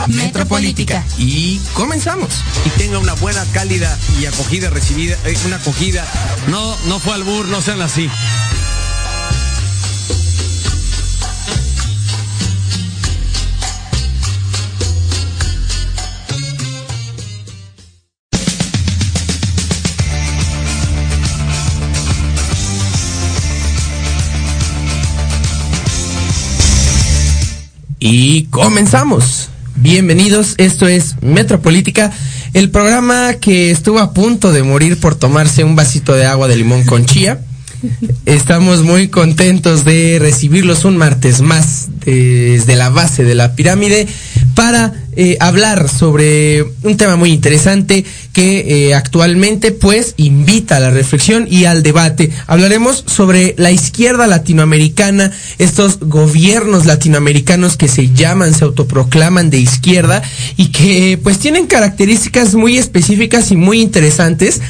[0.09, 1.05] Metropolítica.
[1.19, 2.43] Y comenzamos.
[2.65, 6.07] Y tenga una buena, cálida y acogida recibida, eh, una acogida.
[6.49, 8.11] No, no fue albur, no sean así.
[28.03, 29.50] Y comenzamos.
[29.83, 32.13] Bienvenidos, esto es Metropolítica,
[32.53, 36.57] el programa que estuvo a punto de morir por tomarse un vasito de agua de
[36.57, 37.41] limón con chía.
[38.27, 44.07] Estamos muy contentos de recibirlos un martes más desde la base de la pirámide
[44.55, 50.91] para eh, hablar sobre un tema muy interesante que eh, actualmente pues invita a la
[50.91, 52.31] reflexión y al debate.
[52.47, 60.23] Hablaremos sobre la izquierda latinoamericana, estos gobiernos latinoamericanos que se llaman, se autoproclaman de izquierda
[60.57, 64.61] y que pues tienen características muy específicas y muy interesantes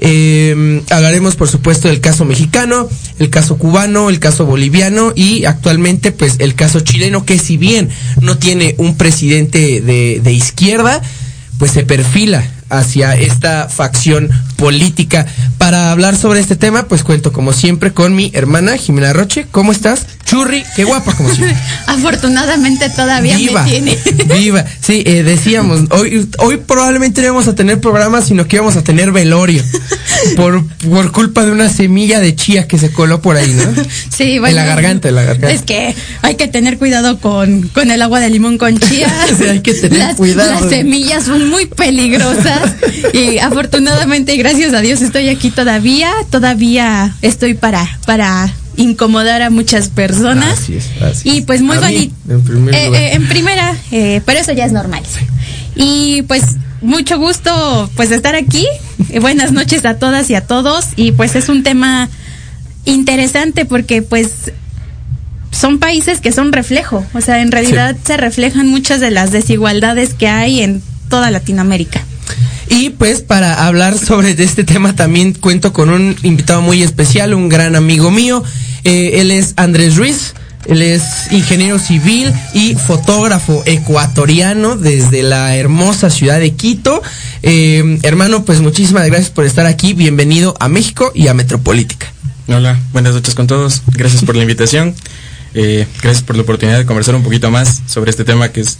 [0.00, 6.12] eh, hablaremos, por supuesto, del caso mexicano, el caso cubano, el caso boliviano y actualmente,
[6.12, 7.88] pues, el caso chileno, que si bien
[8.20, 11.02] no tiene un presidente de, de izquierda,
[11.58, 15.26] pues se perfila hacia esta facción política.
[15.58, 19.46] Para hablar sobre este tema, pues cuento como siempre con mi hermana Jimena Roche.
[19.50, 20.06] ¿Cómo estás?
[20.24, 21.56] Churri, qué guapa como siempre.
[21.86, 23.98] Afortunadamente todavía viva, me tiene.
[24.38, 28.76] Viva, sí, eh, decíamos, hoy, hoy probablemente no íbamos a tener programa, sino que íbamos
[28.76, 29.62] a tener velorio.
[30.36, 33.64] por, por culpa de una semilla de chía que se coló por ahí, ¿no?
[34.16, 34.58] Sí, bueno.
[34.58, 35.50] En la garganta, en la garganta.
[35.50, 39.08] Es que hay que tener cuidado con, con el agua de limón con chía.
[39.38, 40.60] sí, hay que tener las, cuidado.
[40.60, 42.57] Las semillas son muy peligrosas.
[43.12, 46.12] Y afortunadamente, gracias a Dios, estoy aquí todavía.
[46.30, 50.60] Todavía estoy para, para incomodar a muchas personas.
[50.60, 52.14] Así es, así y pues muy bonito.
[52.28, 55.02] en primer Eh, eh, en primera, eh, pero eso ya es normal.
[55.74, 56.44] Y pues
[56.80, 58.66] mucho gusto pues estar aquí.
[59.10, 60.86] Eh, buenas noches a todas y a todos.
[60.96, 62.08] Y pues es un tema
[62.84, 64.52] interesante porque pues
[65.50, 67.04] son países que son reflejo.
[67.14, 72.02] O sea, en realidad se reflejan muchas de las desigualdades que hay en toda Latinoamérica.
[72.70, 77.48] Y pues para hablar sobre este tema también cuento con un invitado muy especial, un
[77.48, 78.42] gran amigo mío.
[78.84, 80.34] Eh, él es Andrés Ruiz.
[80.66, 87.02] Él es ingeniero civil y fotógrafo ecuatoriano desde la hermosa ciudad de Quito.
[87.42, 89.94] Eh, hermano, pues muchísimas gracias por estar aquí.
[89.94, 92.12] Bienvenido a México y a Metropolítica.
[92.48, 93.82] Hola, buenas noches con todos.
[93.94, 94.94] Gracias por la invitación.
[95.54, 98.76] Eh, gracias por la oportunidad de conversar un poquito más sobre este tema que es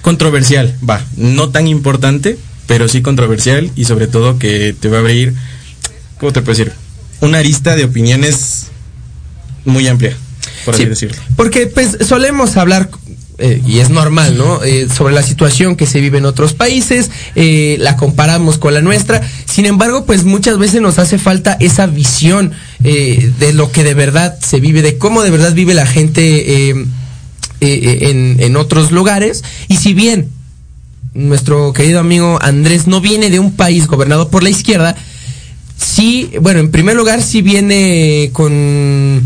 [0.00, 0.74] controversial.
[0.88, 5.34] Va, no tan importante, pero sí controversial y sobre todo que te va a abrir,
[6.18, 6.72] ¿cómo te puedo decir?
[7.20, 8.66] Una arista de opiniones
[9.64, 10.16] muy amplia,
[10.64, 11.16] por así Sí, decirlo.
[11.36, 12.90] Porque pues solemos hablar,
[13.38, 14.62] eh, y es normal, ¿no?
[14.64, 18.80] Eh, sobre la situación que se vive en otros países, eh, la comparamos con la
[18.80, 22.52] nuestra, sin embargo, pues muchas veces nos hace falta esa visión
[22.82, 26.70] eh, de lo que de verdad se vive, de cómo de verdad vive la gente
[26.70, 26.86] eh,
[27.60, 30.28] en, en otros lugares, y si bien
[31.14, 34.96] nuestro querido amigo Andrés no viene de un país gobernado por la izquierda,
[35.76, 39.22] sí, bueno, en primer lugar sí viene con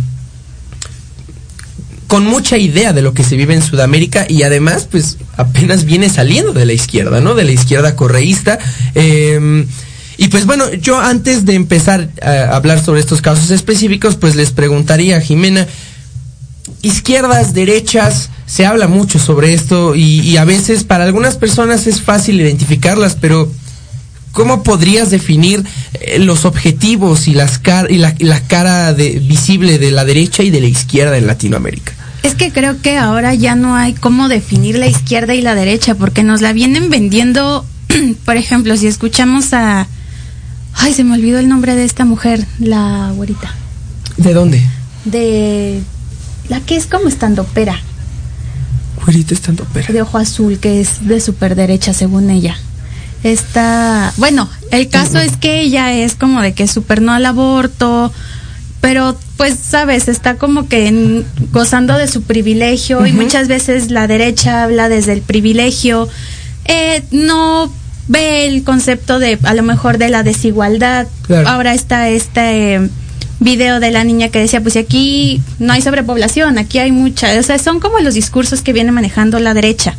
[2.07, 6.09] con mucha idea de lo que se vive en Sudamérica y además pues apenas viene
[6.09, 7.35] saliendo de la izquierda, ¿no?
[7.35, 8.59] De la izquierda correísta.
[8.95, 9.67] Eh,
[10.19, 14.51] y pues bueno, yo antes de empezar a hablar sobre estos casos específicos, pues les
[14.51, 15.67] preguntaría a Jimena,
[16.87, 22.01] izquierdas, derechas, se habla mucho sobre esto y, y a veces para algunas personas es
[22.01, 23.51] fácil identificarlas, pero
[24.37, 29.19] ¿cómo podrías definir eh, los objetivos y, las car y, la, y la cara de,
[29.19, 31.95] visible de la derecha y de la izquierda en Latinoamérica?
[32.23, 35.95] Es que creo que ahora ya no hay cómo definir la izquierda y la derecha,
[35.95, 37.65] porque nos la vienen vendiendo,
[38.27, 39.89] por ejemplo, si escuchamos a...
[40.75, 43.55] Ay, se me olvidó el nombre de esta mujer, la güerita.
[44.19, 44.63] ¿De dónde?
[45.07, 45.81] De...
[46.49, 47.81] La que es como estandopera,
[49.05, 49.93] Güerita estando pera.
[49.93, 52.57] de ojo azul, que es de super derecha según ella.
[53.23, 54.13] Está...
[54.19, 58.13] Bueno, el caso es que ella es como de que es súper no al aborto,
[58.81, 64.07] pero pues sabes, está como que en- gozando de su privilegio y muchas veces la
[64.07, 66.09] derecha habla desde el privilegio.
[66.65, 67.73] eh, no
[68.09, 71.07] ve el concepto de, a lo mejor, de la desigualdad.
[71.27, 71.49] Claro.
[71.49, 72.89] Ahora está este
[73.47, 77.43] video de la niña que decía, pues aquí no hay sobrepoblación, aquí hay mucha, o
[77.43, 79.95] sea, son como los discursos que viene manejando la derecha.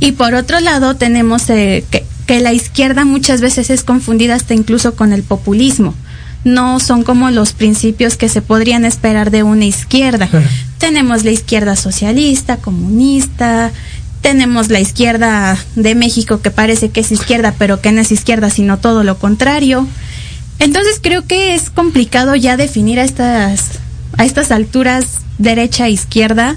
[0.00, 4.54] Y por otro lado tenemos eh, que, que la izquierda muchas veces es confundida hasta
[4.54, 5.94] incluso con el populismo.
[6.44, 10.28] No son como los principios que se podrían esperar de una izquierda.
[10.78, 13.70] tenemos la izquierda socialista, comunista,
[14.22, 18.50] tenemos la izquierda de México que parece que es izquierda, pero que no es izquierda,
[18.50, 19.86] sino todo lo contrario.
[20.58, 23.78] Entonces creo que es complicado ya definir a estas,
[24.16, 25.06] a estas alturas
[25.38, 26.56] derecha e izquierda,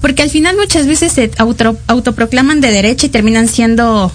[0.00, 4.12] porque al final muchas veces se auto, autoproclaman de derecha y terminan siendo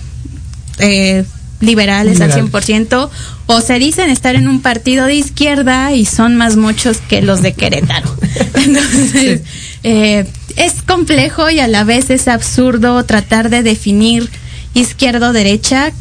[0.80, 1.26] eh,
[1.60, 2.40] liberales Liberal.
[2.40, 3.10] al 100%,
[3.48, 7.42] o se dicen estar en un partido de izquierda y son más muchos que los
[7.42, 8.16] de Querétaro.
[8.56, 9.42] Entonces,
[9.84, 10.26] eh,
[10.56, 14.30] es complejo y a la vez es absurdo tratar de definir
[14.74, 15.92] izquierda o derecha,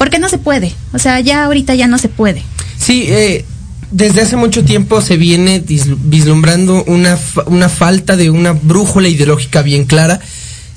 [0.00, 0.72] porque no se puede.
[0.94, 2.42] O sea, ya ahorita ya no se puede.
[2.78, 3.44] Sí, eh,
[3.90, 9.60] desde hace mucho tiempo se viene vislumbrando una, fa- una falta de una brújula ideológica
[9.60, 10.18] bien clara.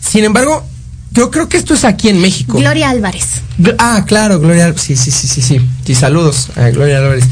[0.01, 0.65] Sin embargo,
[1.11, 2.57] yo creo que esto es aquí en México.
[2.59, 3.27] Gloria Álvarez.
[3.77, 5.61] Ah, claro, Gloria Sí, sí, sí, sí, sí.
[5.85, 7.23] Sí, saludos a Gloria Álvarez.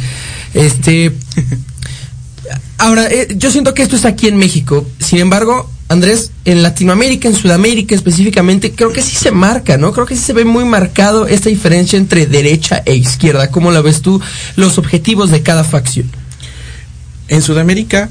[0.54, 1.12] Este.
[2.78, 4.88] Ahora, eh, yo siento que esto es aquí en México.
[5.00, 9.92] Sin embargo, Andrés, en Latinoamérica, en Sudamérica específicamente, creo que sí se marca, ¿no?
[9.92, 13.52] Creo que sí se ve muy marcado esta diferencia entre derecha e izquierda.
[13.52, 14.22] ¿Cómo la ves tú?
[14.56, 16.10] Los objetivos de cada facción.
[17.28, 18.10] En Sudamérica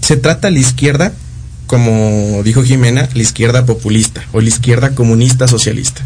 [0.00, 1.12] se trata la izquierda,
[1.66, 6.02] como dijo Jimena, la izquierda populista o la izquierda comunista socialista.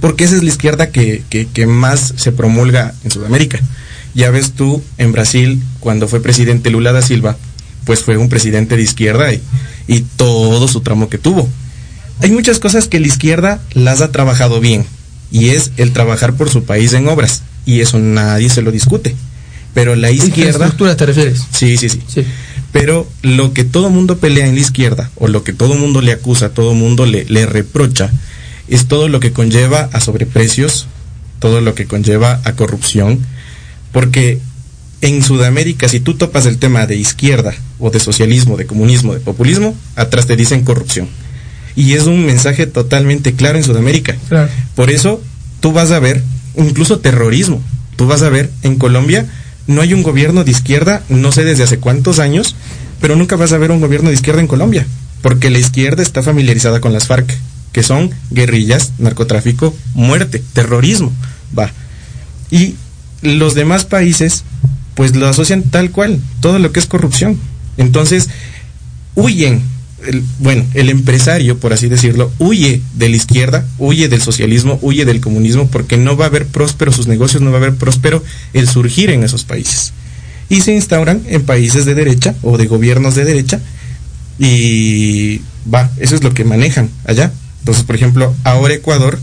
[0.00, 3.60] Porque esa es la izquierda que, que- más se promulga en Sudamérica.
[4.14, 7.36] Ya ves tú en Brasil, cuando fue presidente Lula da Silva,
[7.86, 9.40] pues fue un presidente de izquierda y,
[9.86, 11.48] y todo su tramo que tuvo.
[12.20, 14.84] Hay muchas cosas que la izquierda las ha trabajado bien
[15.30, 19.16] y es el trabajar por su país en obras y eso nadie se lo discute.
[19.72, 20.52] Pero la izquierda...
[20.52, 21.42] Infraestructura, ¿te refieres?
[21.52, 22.02] Sí, sí, sí.
[22.06, 22.24] Sí.
[22.72, 26.12] Pero lo que todo mundo pelea en la izquierda, o lo que todo mundo le
[26.12, 28.10] acusa, todo mundo le, le reprocha,
[28.68, 30.86] es todo lo que conlleva a sobreprecios,
[31.38, 33.20] todo lo que conlleva a corrupción,
[33.92, 34.40] porque
[35.00, 39.20] en Sudamérica, si tú topas el tema de izquierda, o de socialismo, de comunismo, de
[39.20, 41.08] populismo, atrás te dicen corrupción.
[41.74, 44.16] Y es un mensaje totalmente claro en Sudamérica.
[44.28, 44.48] Claro.
[44.74, 45.22] Por eso
[45.60, 46.22] tú vas a ver
[46.56, 47.62] incluso terrorismo.
[47.96, 49.26] Tú vas a ver en Colombia
[49.66, 52.54] no hay un gobierno de izquierda, no sé desde hace cuántos años,
[53.00, 54.86] pero nunca vas a ver un gobierno de izquierda en Colombia,
[55.22, 57.36] porque la izquierda está familiarizada con las FARC,
[57.72, 61.12] que son guerrillas, narcotráfico, muerte, terrorismo,
[61.56, 61.70] va.
[62.50, 62.76] Y
[63.22, 64.44] los demás países
[64.96, 67.38] pues lo asocian tal cual, todo lo que es corrupción.
[67.76, 68.28] Entonces,
[69.14, 69.62] huyen
[70.06, 75.04] el- bueno, el empresario, por así decirlo, huye de la izquierda, huye del socialismo, huye
[75.04, 78.22] del comunismo, porque no va a haber próspero sus negocios, no va a haber próspero
[78.52, 79.92] el surgir en esos países.
[80.48, 83.60] Y se instauran en países de derecha o de gobiernos de derecha,
[84.38, 85.40] y
[85.72, 87.32] va, eso es lo que manejan allá.
[87.60, 89.18] Entonces, por ejemplo, ahora Ecuador,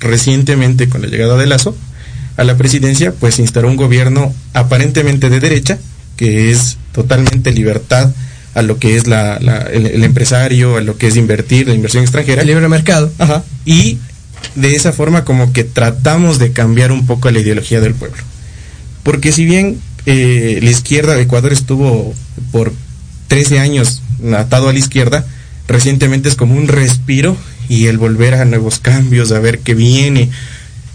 [0.00, 1.74] recientemente con la llegada de Lazo
[2.36, 5.78] a la presidencia, pues instauró un gobierno aparentemente de derecha,
[6.16, 8.10] que es totalmente libertad
[8.54, 11.74] a lo que es la, la- el, el empresario, a lo que es invertir, la
[11.74, 12.42] inversión extranjera.
[12.42, 13.12] El libre mercado.
[13.18, 13.44] Ajá.
[13.64, 13.98] Y
[14.54, 18.22] de esa forma como que tratamos de cambiar un poco la ideología del pueblo.
[19.02, 22.14] Porque si bien eh, la izquierda de Ecuador estuvo
[22.52, 22.72] por
[23.28, 24.02] 13 años
[24.36, 25.26] atado a la izquierda,
[25.68, 27.36] recientemente es como un respiro
[27.68, 30.30] y el volver a nuevos cambios, a ver qué viene.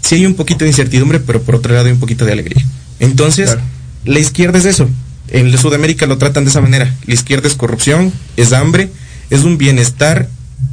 [0.02, 2.64] Sí hay un poquito de incertidumbre, pero por otro lado hay un poquito de alegría.
[3.00, 3.62] Entonces, Claro.
[4.04, 4.88] la izquierda es eso.
[5.28, 6.94] En Sudamérica lo tratan de esa manera.
[7.06, 8.90] La izquierda es corrupción, es hambre,
[9.30, 10.28] es un bienestar,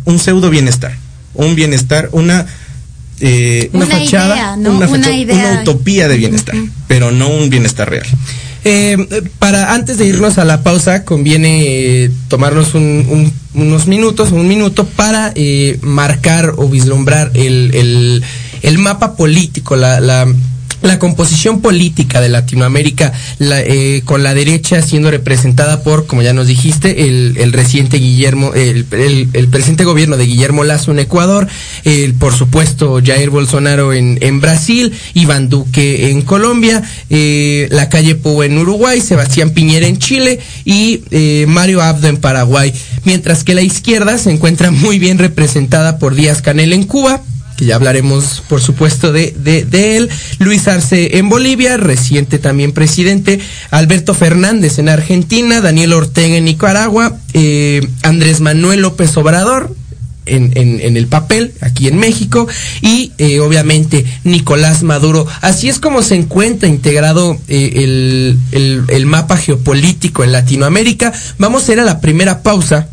[0.05, 0.97] un pseudo bienestar.
[1.35, 2.45] Un bienestar, una...
[3.21, 4.71] eh, Una idea, ¿no?
[4.77, 5.35] una, idea.
[5.51, 6.55] una utopía de bienestar,
[6.87, 8.05] pero no un bienestar real.
[8.65, 8.97] Eh,
[9.39, 14.47] para antes de irnos a la pausa, conviene eh, tomarnos un- un- unos minutos, un
[14.49, 18.23] minuto para eh, marcar o vislumbrar el, el-
[18.61, 20.27] el mapa político, la, la-
[20.81, 26.31] la composición política de Latinoamérica, la, eh, con la derecha siendo representada por, como ya
[26.31, 28.85] nos dijiste, el, el reciente Guillermo, el,
[29.33, 31.49] el- presente gobierno de Guillermo Lazo en Ecuador,
[31.83, 38.15] el, por supuesto Jair Bolsonaro en, en Brasil, Iván Duque en Colombia, eh, la calle
[38.15, 42.73] Pou en Uruguay, Sebastián Piñera en Chile y eh, Mario Abdo en Paraguay,
[43.03, 47.21] mientras que la izquierda se encuentra muy bien representada por Díaz Canel en Cuba,
[47.59, 53.41] que ya hablaremos por supuesto de, de, él, Luis Arce en Bolivia, reciente también presidente,
[53.69, 59.75] Alberto Fernández en Argentina, Daniel Ortega en Nicaragua, eh, Andrés Manuel López Obrador
[60.25, 62.47] en, en, en el papel aquí en México
[62.81, 65.27] y eh, obviamente Nicolás Maduro.
[65.41, 71.11] Así es como se encuentra integrado eh, el, el, el mapa geopolítico en Latinoamérica.
[71.37, 72.87] Vamos a ir a la primera pausa.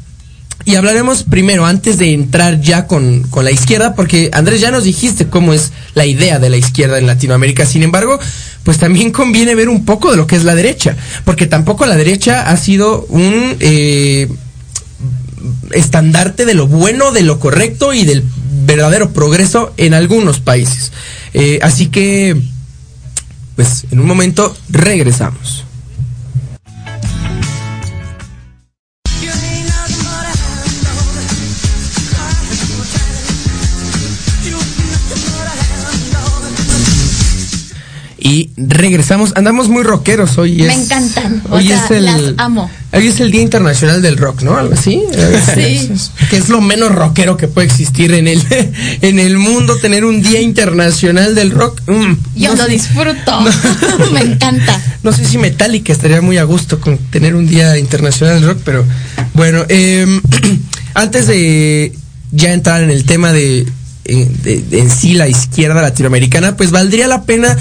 [0.66, 4.82] Y hablaremos primero, antes de entrar ya con, con, la izquierda, porque Andrés ya nos
[4.82, 7.64] dijiste cómo es la idea de la izquierda en Latinoamérica.
[7.64, 8.18] Sin embargo,
[8.64, 11.94] pues también conviene ver un poco de lo que es la derecha, porque tampoco la
[11.94, 14.28] derecha ha sido un eh,
[15.70, 18.24] estandarte de lo bueno, de lo correcto y del
[18.66, 20.90] verdadero progreso en algunos países.
[21.32, 22.36] Eh, así que,
[23.54, 25.65] pues en un momento regresamos.
[38.26, 40.60] Y regresamos, andamos muy rockeros hoy.
[40.60, 41.42] Es, Me encantan.
[41.48, 42.68] Hoy o sea, es el, las amo.
[42.92, 44.56] Hoy es el Día Internacional del Rock, ¿no?
[44.56, 45.00] Algo así.
[45.54, 45.92] Sí.
[46.28, 48.42] que es lo menos rockero que puede existir en el,
[49.00, 51.82] en el mundo, tener un Día Internacional del Rock.
[51.86, 52.72] Mm, Yo no lo sé.
[52.72, 53.40] disfruto.
[53.40, 54.10] No.
[54.12, 54.82] Me encanta.
[55.04, 58.58] No sé si Metallica estaría muy a gusto con tener un Día Internacional del Rock,
[58.64, 58.84] pero
[59.34, 60.04] bueno, eh,
[60.94, 61.96] antes de
[62.32, 63.68] ya entrar en el tema de,
[64.04, 67.56] de, de, en sí la izquierda latinoamericana, pues valdría la pena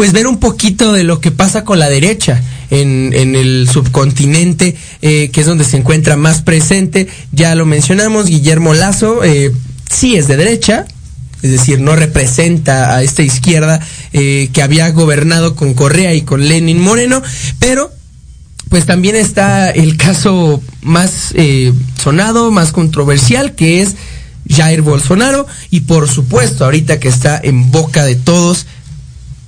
[0.00, 2.40] pues ver un poquito de lo que pasa con la derecha
[2.70, 7.06] en, en el subcontinente, eh, que es donde se encuentra más presente.
[7.32, 9.52] Ya lo mencionamos, Guillermo Lazo, eh,
[9.90, 10.86] sí es de derecha,
[11.42, 13.78] es decir, no representa a esta izquierda
[14.14, 17.22] eh, que había gobernado con Correa y con Lenin Moreno,
[17.58, 17.92] pero
[18.70, 23.96] pues también está el caso más eh, sonado, más controversial, que es
[24.48, 28.64] Jair Bolsonaro, y por supuesto, ahorita que está en boca de todos,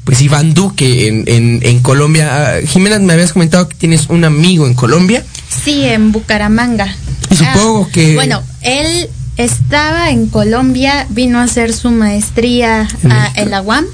[0.05, 2.55] pues Iván Duque en, en, en Colombia.
[2.63, 5.25] Uh, Jimena, me habías comentado que tienes un amigo en Colombia.
[5.65, 6.95] Sí, en Bucaramanga.
[7.31, 8.15] Y supongo Ah, que...
[8.15, 13.87] Bueno, él estaba en Colombia, vino a hacer su maestría a, en la UAM,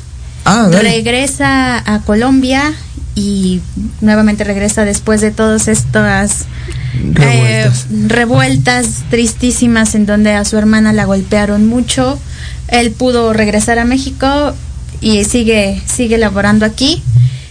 [0.44, 2.72] ah, regresa a Colombia
[3.14, 3.60] y
[4.00, 6.46] nuevamente regresa después de todas estas
[7.12, 7.86] revueltas.
[7.90, 12.18] Eh, revueltas tristísimas en donde a su hermana la golpearon mucho.
[12.68, 14.54] Él pudo regresar a México
[15.00, 17.02] y sigue sigue laborando aquí.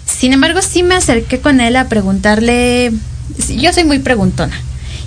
[0.06, 2.92] Sin embargo, sí me acerqué con él a preguntarle,
[3.58, 4.60] yo soy muy preguntona.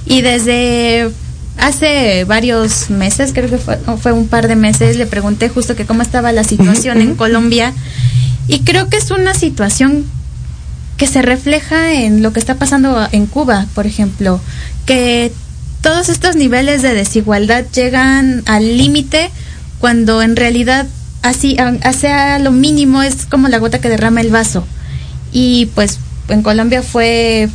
[0.06, 1.10] Y desde
[1.56, 5.86] hace varios meses, creo que fue, fue un par de meses, le pregunté justo que
[5.86, 7.72] cómo estaba la situación en Colombia.
[8.46, 10.04] Y creo que es una situación
[10.96, 14.40] que se refleja en lo que está pasando en Cuba, por ejemplo,
[14.84, 15.32] que
[15.80, 19.30] todos estos niveles de desigualdad llegan al límite
[19.78, 20.86] cuando en realidad
[21.22, 21.56] así
[21.98, 24.64] sea lo mínimo es como la gota que derrama el vaso.
[25.32, 25.98] Y pues
[26.28, 27.48] en Colombia fue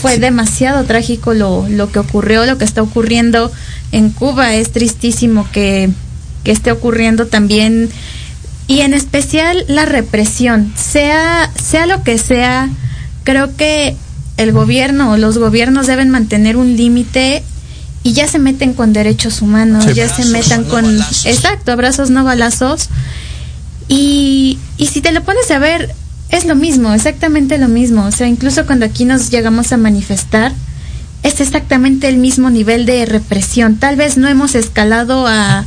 [0.00, 0.20] fue sí.
[0.20, 3.50] demasiado trágico lo, lo que ocurrió lo que está ocurriendo
[3.92, 4.54] en Cuba.
[4.54, 5.90] Es tristísimo que,
[6.44, 7.90] que esté ocurriendo también
[8.66, 10.72] y en especial la represión.
[10.76, 12.68] Sea sea lo que sea
[13.24, 13.96] creo que
[14.36, 17.42] el gobierno o los gobiernos deben mantener un límite
[18.08, 21.26] y ya se meten con derechos humanos, sí, ya se metan no con balazos.
[21.26, 22.88] exacto, abrazos no balazos.
[23.86, 25.94] Y, y si te lo pones a ver,
[26.30, 28.06] es lo mismo, exactamente lo mismo.
[28.06, 30.54] O sea, incluso cuando aquí nos llegamos a manifestar,
[31.22, 33.76] es exactamente el mismo nivel de represión.
[33.76, 35.66] Tal vez no hemos escalado a,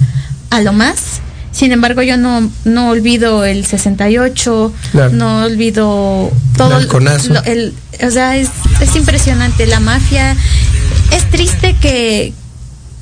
[0.50, 1.22] a lo más.
[1.52, 5.14] Sin embargo, yo no, no olvido el 68, claro.
[5.14, 6.88] no olvido todo el,
[7.46, 10.36] el o sea, es, es impresionante la mafia
[11.12, 12.34] es triste que,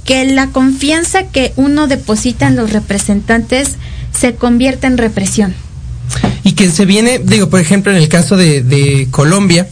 [0.05, 3.75] que la confianza que uno deposita en los representantes
[4.17, 5.53] se convierta en represión.
[6.43, 9.67] Y que se viene, digo, por ejemplo, en el caso de, de Colombia,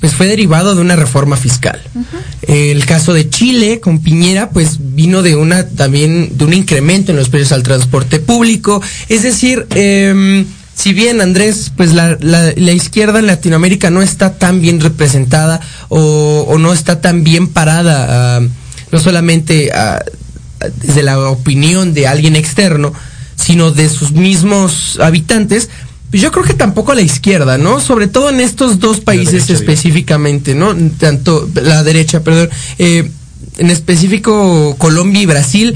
[0.00, 1.80] pues fue derivado de una reforma fiscal.
[1.94, 2.72] Uh -huh.
[2.72, 7.16] El caso de Chile con Piñera, pues vino de una también de un incremento en
[7.16, 8.82] los precios al transporte público.
[9.08, 10.44] Es decir, eh,
[10.74, 15.60] si bien Andrés, pues la, la, la, izquierda en Latinoamérica no está tan bien representada
[15.88, 18.48] o, o no está tan bien parada, uh,
[18.90, 22.92] no solamente uh, desde la opinión de alguien externo,
[23.36, 25.68] sino de sus mismos habitantes,
[26.10, 27.80] pues yo creo que tampoco la izquierda, ¿no?
[27.80, 30.74] Sobre todo en estos dos países derecha, específicamente, ¿no?
[30.98, 33.10] Tanto la derecha, perdón, eh,
[33.58, 35.74] en específico Colombia y Brasil,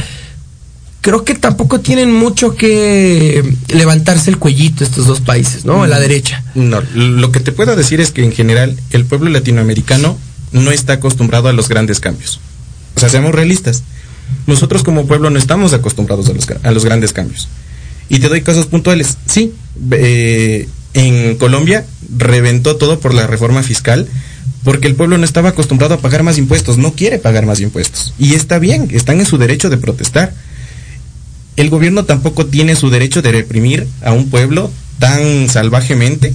[1.08, 5.82] creo que tampoco tienen mucho que levantarse el cuellito estos dos países, ¿no?
[5.82, 6.44] A la derecha.
[6.54, 10.18] No, lo que te puedo decir es que en general el pueblo latinoamericano
[10.52, 12.40] no está acostumbrado a los grandes cambios.
[12.94, 13.84] O sea, seamos realistas.
[14.46, 17.48] Nosotros como pueblo no estamos acostumbrados a los, a los grandes cambios.
[18.10, 19.16] Y te doy casos puntuales.
[19.24, 19.54] Sí,
[19.92, 21.86] eh, en Colombia
[22.18, 24.06] reventó todo por la reforma fiscal,
[24.62, 28.12] porque el pueblo no estaba acostumbrado a pagar más impuestos, no quiere pagar más impuestos.
[28.18, 30.34] Y está bien, están en su derecho de protestar.
[31.58, 36.32] El gobierno tampoco tiene su derecho de reprimir a un pueblo tan salvajemente.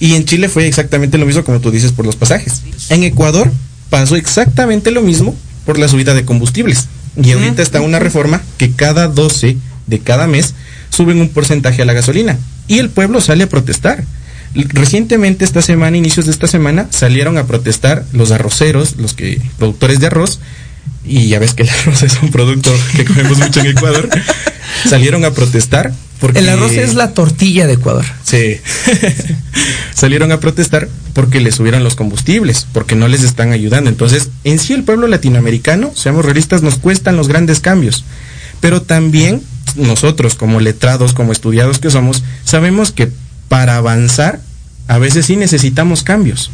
[0.00, 2.60] Y en Chile fue exactamente lo mismo como tú dices por los pasajes.
[2.90, 3.50] En Ecuador
[3.88, 6.88] pasó exactamente lo mismo por la subida de combustibles.
[7.16, 9.56] Y ahorita está una reforma que cada 12
[9.86, 10.52] de cada mes
[10.90, 12.38] suben un porcentaje a la gasolina.
[12.66, 14.04] Y el pueblo sale a protestar.
[14.54, 20.00] Recientemente, esta semana, inicios de esta semana, salieron a protestar los arroceros, los que productores
[20.00, 20.38] de arroz,
[21.04, 24.08] y ya ves que el arroz es un producto que comemos mucho en Ecuador,
[24.88, 26.40] salieron a protestar porque...
[26.40, 28.04] El arroz es la tortilla de Ecuador.
[28.24, 28.56] Sí.
[29.94, 33.88] salieron a protestar porque les subieron los combustibles, porque no les están ayudando.
[33.88, 38.04] Entonces, en sí el pueblo latinoamericano, seamos realistas, nos cuestan los grandes cambios.
[38.60, 39.42] Pero también
[39.76, 43.10] nosotros como letrados, como estudiados que somos, sabemos que
[43.48, 44.40] para avanzar
[44.88, 46.50] a veces sí necesitamos cambios.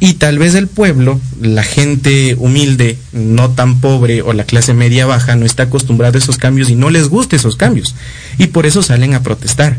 [0.00, 5.04] Y tal vez el pueblo, la gente humilde, no tan pobre o la clase media
[5.04, 7.94] baja no está acostumbrada a esos cambios y no les gusta esos cambios.
[8.38, 9.76] Y por eso salen a protestar.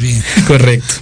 [0.00, 0.22] Bien.
[0.46, 0.94] Correcto.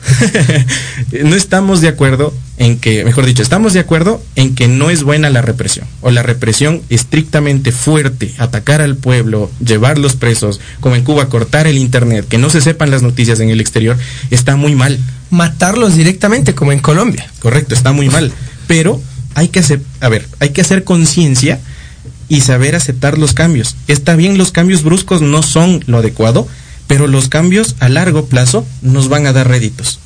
[1.25, 5.03] no estamos de acuerdo en que, mejor dicho, estamos de acuerdo en que no es
[5.03, 5.87] buena la represión.
[6.01, 11.79] O la represión estrictamente fuerte, atacar al pueblo, llevarlos presos, como en Cuba, cortar el
[11.79, 13.97] internet, que no se sepan las noticias en el exterior,
[14.31, 14.99] está muy mal.
[15.31, 17.31] Matarlos directamente, como en Colombia.
[17.39, 18.33] Correcto, está muy mal.
[18.67, 19.01] Pero
[19.35, 21.61] hay que hacer, a ver, hay que hacer conciencia
[22.29, 23.77] y saber aceptar los cambios.
[23.87, 26.47] Está bien, los cambios bruscos no son lo adecuado,
[26.89, 30.01] pero los cambios a largo plazo nos van a dar réditos.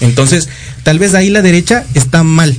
[0.00, 0.48] Entonces,
[0.84, 2.56] tal vez ahí la derecha está mal,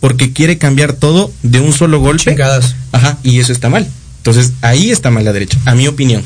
[0.00, 2.24] porque quiere cambiar todo de un solo golpe.
[2.24, 2.74] Chingadas.
[2.90, 3.86] Ajá, y eso está mal.
[4.16, 6.22] Entonces, ahí está mal la derecha, a mi opinión.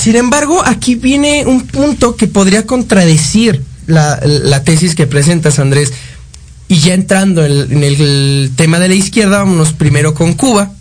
[0.00, 5.92] Sin embargo, aquí viene un punto que podría contradecir la, la tesis que presentas, Andrés.
[6.68, 10.72] Y ya entrando en, en el, tema de la izquierda, vámonos primero con Cuba,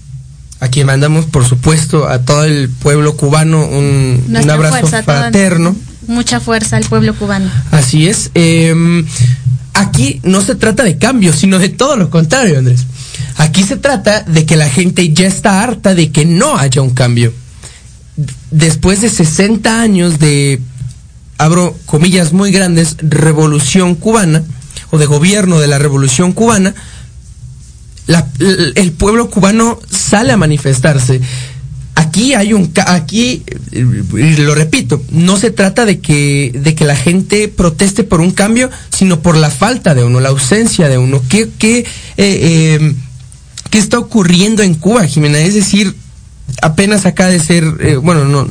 [0.63, 5.19] a quien mandamos, por supuesto, a todo el pueblo cubano un, un abrazo fuerza, toda-
[5.21, 5.75] fraterno.
[6.07, 7.49] Mucha fuerza al pueblo cubano.
[7.71, 8.31] Así es.
[8.35, 9.03] eh,
[9.73, 12.85] aquí no se trata de cambio, sino de todo lo contrario, Andrés.
[13.37, 16.91] Aquí se trata de que la gente ya está harta de que no haya un
[16.91, 17.33] cambio.
[18.51, 20.61] Después de 60 años de,
[21.37, 24.43] abro comillas muy grandes, revolución cubana,
[24.91, 26.75] o de gobierno de la revolución cubana,
[28.05, 28.27] la-
[28.75, 29.79] el pueblo cubano
[30.13, 31.19] sale a manifestarse.
[31.95, 37.47] Aquí hay un aquí lo repito, no se trata de que de que la gente
[37.47, 41.19] proteste por un cambio, sino por la falta de uno, la ausencia de uno.
[41.29, 41.85] ¿Qué qué eh,
[42.17, 42.93] eh,
[43.71, 45.39] qué está ocurriendo en Cuba, Jimena?
[45.39, 45.95] Es decir,
[46.61, 48.47] apenas acaba de ser eh, bueno, no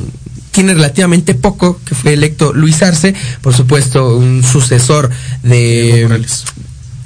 [0.51, 5.09] tiene relativamente poco que fue electo Luis Arce, por supuesto, un sucesor
[5.43, 6.43] de Morales.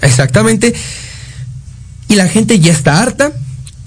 [0.01, 0.73] Exactamente.
[2.07, 3.33] Y la gente ya está harta.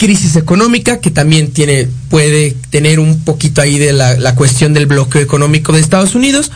[0.00, 4.86] Crisis económica que también tiene, puede tener un poquito ahí de la, la cuestión del
[4.86, 6.50] bloqueo económico de Estados Unidos.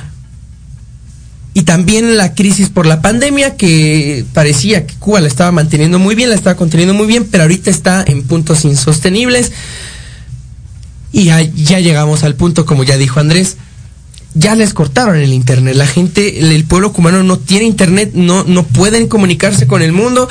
[1.53, 6.15] Y también la crisis por la pandemia que parecía que Cuba la estaba manteniendo muy
[6.15, 9.53] bien, la estaba conteniendo muy bien, pero ahorita está en puntos insostenibles.
[11.13, 13.59] Y ya, ya llegamos al punto, como ya dijo Andrés,
[14.33, 15.77] ya les cortaron el internet.
[15.77, 20.31] La gente, el, pueblo cubano no tiene internet, no, no pueden comunicarse con el mundo.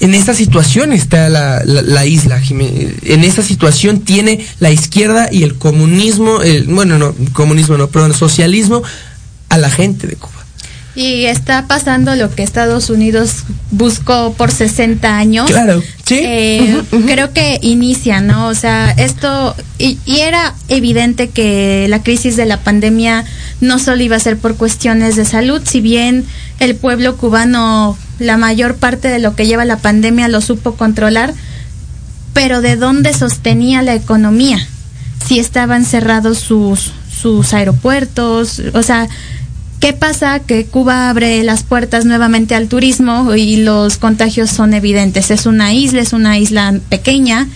[0.00, 2.40] En esa situación está la, la, la isla.
[2.48, 8.12] En esa situación tiene la izquierda y el comunismo, el, bueno, no, comunismo no, perdón,
[8.12, 8.82] socialismo
[9.48, 10.35] a la gente de Cuba.
[10.96, 15.50] Y está pasando lo que Estados Unidos buscó por 60 años.
[15.50, 16.20] Claro, sí.
[16.22, 18.48] Eh, Creo que inicia, ¿no?
[18.48, 23.24] O sea, esto, y, y era evidente que la crisis de la pandemia
[23.60, 26.24] no solo iba a ser por cuestiones de salud, si bien
[26.60, 31.34] el pueblo cubano, la mayor parte de lo que lleva la pandemia lo supo controlar,
[32.32, 34.66] pero ¿de dónde sostenía la economía?
[35.26, 39.08] Si estaban cerrados sus, sus aeropuertos, o sea,
[39.80, 40.40] ¿Qué pasa?
[40.40, 45.30] Que Cuba abre las puertas nuevamente al turismo y los contagios son evidentes.
[45.30, 47.46] Es una isla, es una isla pequeña,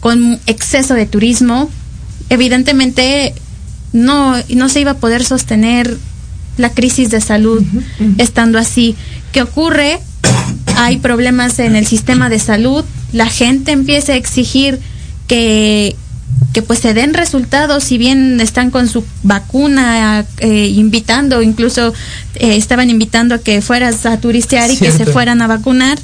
[0.00, 1.70] con exceso de turismo.
[2.30, 3.34] Evidentemente
[3.92, 5.96] no, no se iba a poder sostener
[6.58, 7.62] la crisis de salud
[8.18, 8.96] estando así.
[9.32, 9.98] ¿Qué ocurre?
[10.76, 14.78] Hay problemas en el sistema de salud, la gente empieza a exigir
[15.26, 15.96] que,
[16.56, 21.92] que pues se den resultados, si bien están con su vacuna eh, invitando, incluso
[22.36, 25.98] eh, estaban invitando a que fueras a turistear y que se fueran a vacunar.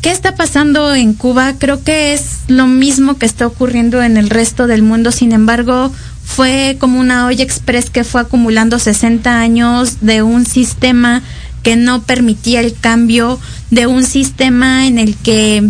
[0.00, 1.52] ¿Qué está pasando en Cuba?
[1.58, 5.92] Creo que es lo mismo que está ocurriendo en el resto del mundo, sin embargo,
[6.24, 11.22] fue como una olla express que fue acumulando 60 años de un sistema
[11.62, 13.38] que no permitía el cambio
[13.70, 15.62] de un sistema en el que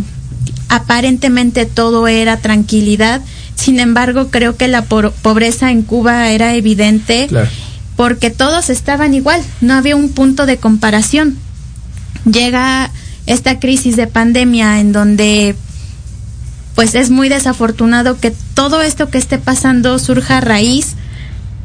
[0.69, 3.23] aparentemente todo era tranquilidad.
[3.57, 7.29] Sin embargo, creo que la pobreza en Cuba era evidente
[7.97, 11.37] porque todos estaban igual, no había un punto de comparación.
[12.31, 12.91] Llega
[13.27, 15.57] esta crisis de pandemia en donde
[16.75, 20.95] pues es muy desafortunado que todo esto que esté pasando surja a raíz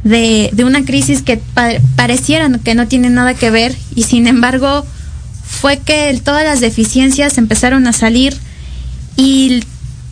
[0.06, 1.42] de, de una crisis que
[1.98, 4.86] pareciera que no tiene nada que ver y sin embargo
[5.44, 8.38] fue que todas las deficiencias empezaron a salir
[9.18, 9.64] y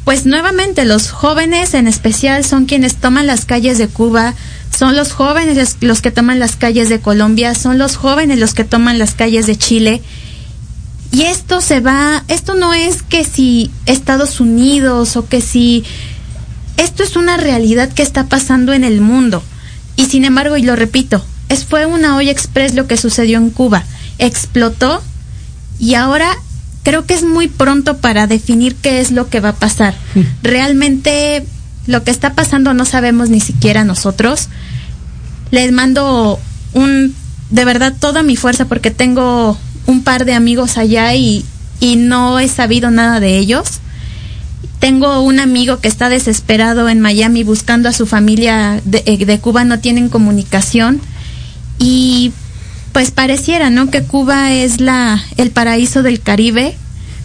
[0.06, 4.34] pues nuevamente los jóvenes en especial son quienes toman las calles de Cuba,
[4.76, 8.64] son los jóvenes los que toman las calles de Colombia, son los jóvenes los que
[8.64, 10.02] toman las calles de Chile
[11.12, 15.84] y esto se va, esto no es que si Estados Unidos o que si,
[16.78, 19.44] esto es una realidad que está pasando en el mundo.
[19.96, 23.50] Y sin embargo, y lo repito, es, fue una olla express lo que sucedió en
[23.50, 23.84] Cuba.
[24.20, 25.02] Explotó
[25.80, 26.38] y ahora
[26.90, 29.94] creo que es muy pronto para definir qué es lo que va a pasar.
[30.16, 30.22] Mm.
[30.42, 31.46] Realmente
[31.86, 34.50] lo que está pasando no sabemos ni siquiera nosotros.
[35.52, 36.40] Les mando
[36.74, 37.14] un,
[37.52, 41.46] de verdad, toda mi fuerza porque tengo un par de amigos allá y,
[41.80, 43.82] y no he sabido nada de ellos.
[44.80, 49.40] Tengo un amigo que está desesperado en Miami buscando a su familia de, eh, de,
[49.40, 51.02] Cuba, no tienen comunicación
[51.78, 52.32] y
[52.92, 53.90] pues pareciera, ¿no?
[53.90, 56.76] Que Cuba es la el paraíso del Caribe,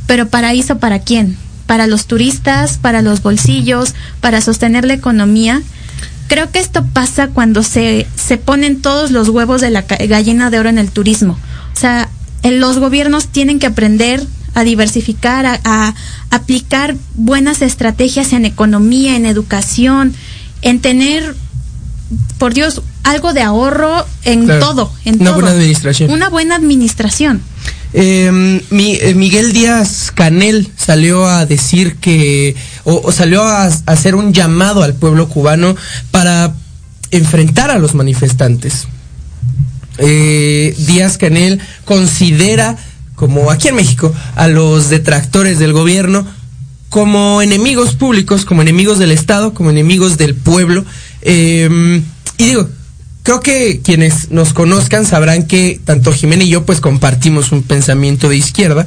[0.07, 1.37] pero paraíso para quién?
[1.67, 5.63] Para los turistas, para los bolsillos, para sostener la economía.
[6.27, 10.59] Creo que esto pasa cuando se, se ponen todos los huevos de la gallina de
[10.59, 11.39] oro en el turismo.
[11.75, 12.09] O sea,
[12.43, 15.95] los gobiernos tienen que aprender a diversificar, a,
[16.31, 20.15] aplicar buenas estrategias en economía, en educación,
[20.63, 21.37] en tener,
[22.39, 26.11] por Dios, algo de ahorro en todo, en una buena administración.
[26.11, 27.43] Una buena administración.
[27.93, 34.83] Em, eh, Miguel Díaz Canel salió a decir que, o, salió a, hacer un llamado
[34.83, 35.77] al pueblo cubano
[36.11, 36.55] para
[37.13, 38.89] enfrentar a los manifestantes
[39.99, 42.77] eh, Díaz Canel considera,
[43.15, 46.27] como aquí en México, a los detractores del gobierno
[46.89, 50.85] como enemigos públicos, como enemigos del Estado, como enemigos del pueblo.
[51.23, 52.05] Em,
[52.39, 52.69] y digo,
[53.25, 58.29] creo que quienes nos conozcan sabrán que tanto Jiménez y yo pues compartimos un pensamiento
[58.29, 58.87] de izquierda.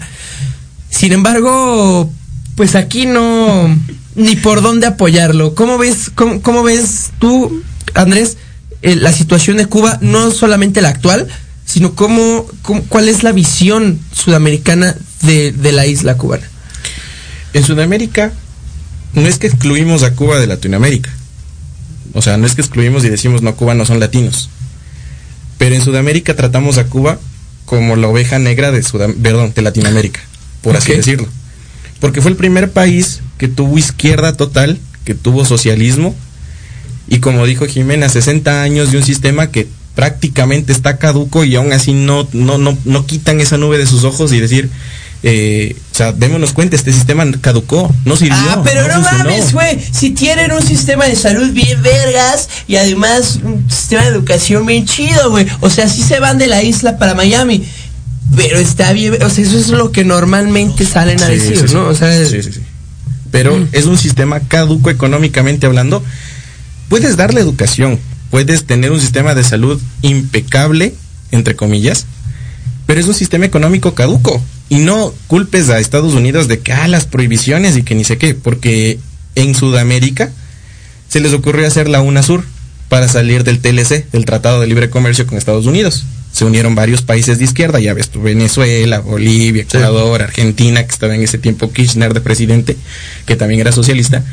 [0.90, 2.10] Sin embargo,
[2.56, 3.76] pues aquí no,
[4.16, 5.54] ni por dónde apoyarlo.
[5.56, 7.62] ¿Cómo ves, cómo ves tú,
[7.96, 8.38] Andrés,
[8.84, 11.28] eh, la situación de Cuba, no solamente la actual,
[11.66, 12.46] sino cómo,
[12.90, 16.48] cuál es la visión sudamericana de, de, la isla cubana.
[17.54, 18.32] En Sudamérica
[19.14, 21.17] no es que excluimos a Cuba de Latinoamérica.
[22.18, 24.50] O sea, no es que excluimos y decimos no, Cuba no son latinos.
[25.60, 27.20] Pero en Sudamérica tratamos a Cuba
[27.66, 28.82] como la oveja negra de,
[29.22, 30.20] perdón, de Latinoamérica,
[30.62, 31.28] por así decirlo.
[32.00, 36.16] Porque fue el primer país que tuvo izquierda total, que tuvo socialismo
[37.08, 41.72] y como dijo Jimena, 60 años de un sistema que prácticamente está caduco y aún
[41.72, 44.72] así no, no, no, no quitan esa nube de sus ojos y decir,
[45.24, 48.38] eh, o sea, démonos cuenta, este sistema caducó, no sirvió.
[48.38, 53.40] Ah, pero no, mames, güey, si tienen un sistema de salud bien vergas y además
[53.44, 55.48] un sistema de educación bien chido, güey.
[55.62, 57.64] O sea, sí se van de la isla para Miami.
[58.36, 61.88] Pero está bien, o sea, eso es lo que normalmente salen a decir, ¿no?
[61.88, 62.60] O sea, sí, sí, sí.
[63.32, 63.70] Pero mm.
[63.72, 66.04] es un sistema caduco económicamente hablando
[66.90, 68.00] puedes darle educación,
[68.30, 70.94] puedes tener un sistema de salud impecable,
[71.32, 72.06] entre comillas,
[72.86, 74.42] pero es un sistema económico caduco.
[74.70, 78.18] Y no culpes a Estados Unidos de que, ah, las prohibiciones y que ni sé
[78.18, 79.00] qué, porque
[79.36, 80.32] en Sudamérica
[81.08, 82.44] se les ocurrió hacer la UNASUR
[82.90, 86.06] para salir del TLC, del Tratado de Libre Comercio con Estados Unidos.
[86.34, 91.24] Se unieron varios países de izquierda, ya ves, Venezuela, Bolivia, Ecuador, Argentina, que estaba en
[91.24, 92.78] ese tiempo Kirchner de presidente,
[93.26, 94.24] que también era socialista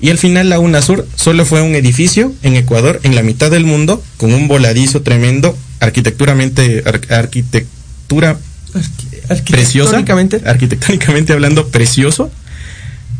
[0.00, 3.64] y al final la UNASUR solo fue un edificio en Ecuador, en la mitad del
[3.64, 8.38] mundo, con un voladizo tremendo, arquitecturamente, arquitectura
[9.46, 10.04] preciosa,
[10.44, 12.30] arquitectónicamente hablando precioso,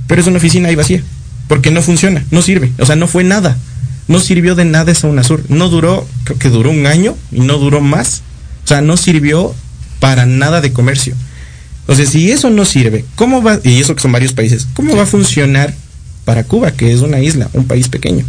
[0.07, 1.03] pero es una oficina ahí vacía,
[1.49, 3.57] porque no funciona, no sirve, o sea, no fue nada,
[4.07, 7.59] no sirvió de nada esa UNASUR, no duró, creo que duró un año y no
[7.59, 8.23] duró más,
[8.65, 9.55] o sea, no sirvió
[10.01, 11.15] para nada de comercio.
[11.81, 15.05] Entonces, si eso no sirve, ¿cómo va, y eso que son varios países, cómo va
[15.05, 15.75] a funcionar
[16.29, 18.23] para Cuba, que es una isla, un país pequeño.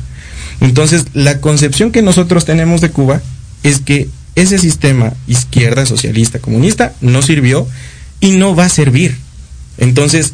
[0.62, 3.22] Entonces, la concepción que nosotros tenemos de Cuba
[3.64, 7.68] es que ese sistema izquierda, socialista, comunista, no sirvió
[8.20, 9.18] y no va a servir.
[9.78, 10.34] Entonces,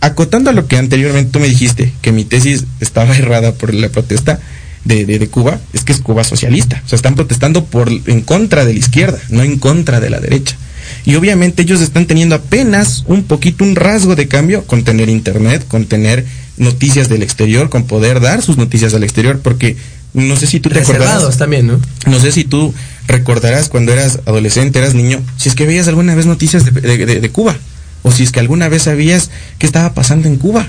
[0.00, 3.88] acotando a lo que anteriormente tú me dijiste, que mi tesis estaba errada por la
[3.88, 4.40] protesta,
[4.84, 6.82] de, de, de, Cuba es que es Cuba socialista.
[6.86, 10.20] O sea, están protestando por en contra de la izquierda, no en contra de la
[10.20, 10.56] derecha.
[11.04, 15.66] Y obviamente ellos están teniendo apenas un poquito un rasgo de cambio con tener internet,
[15.68, 16.24] con tener
[16.56, 19.76] noticias del exterior, con poder dar sus noticias al exterior, porque
[20.14, 21.36] no sé si tú te acordarás.
[21.36, 21.80] también, ¿no?
[22.06, 22.74] No sé si tú
[23.08, 27.06] recordarás cuando eras adolescente, eras niño, si es que veías alguna vez noticias de, de,
[27.06, 27.56] de, de Cuba,
[28.02, 30.68] o si es que alguna vez sabías qué estaba pasando en Cuba.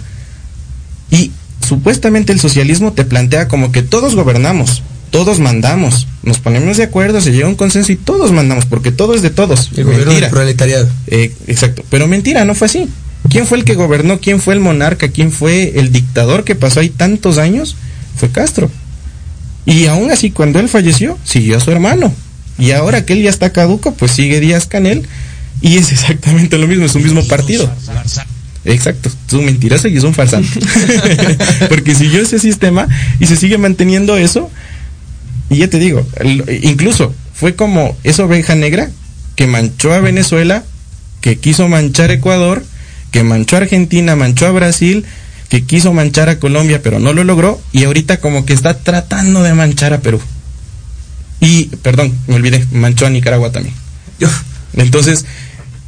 [1.12, 1.32] Y
[1.66, 7.22] supuestamente el socialismo te plantea como que todos gobernamos, todos mandamos, nos ponemos de acuerdo,
[7.22, 9.70] se llega a un consenso y todos mandamos, porque todo es de todos.
[9.76, 10.88] El gobierno del proletariado.
[11.08, 12.88] Eh, exacto, pero mentira, no fue así.
[13.30, 14.20] ¿Quién fue el que gobernó?
[14.20, 15.10] ¿Quién fue el monarca?
[15.10, 17.76] ¿Quién fue el dictador que pasó ahí tantos años?
[18.16, 18.72] Fue Castro.
[19.66, 22.14] Y aún así, cuando él falleció, siguió a su hermano.
[22.60, 25.08] Y ahora que él ya está caduco, pues sigue Díaz Canel.
[25.62, 27.72] Y es exactamente lo mismo, es un mismo partido.
[28.66, 30.60] Exacto, es un mentiroso y es un farsante.
[31.70, 32.88] Porque siguió ese sistema
[33.20, 34.50] y se sigue manteniendo eso.
[35.50, 36.06] Y ya te digo,
[36.62, 38.90] incluso fue como esa oveja negra
[39.36, 40.64] que manchó a Venezuela,
[41.22, 42.64] que quiso manchar a Ecuador,
[43.12, 45.06] que manchó a Argentina, manchó a Brasil,
[45.50, 49.42] que quiso manchar a Colombia, pero no lo logró, y ahorita como que está tratando
[49.42, 50.22] de manchar a Perú.
[51.42, 53.76] Y, perdón, me olvidé, manchó a Nicaragua también.
[54.74, 55.26] Entonces,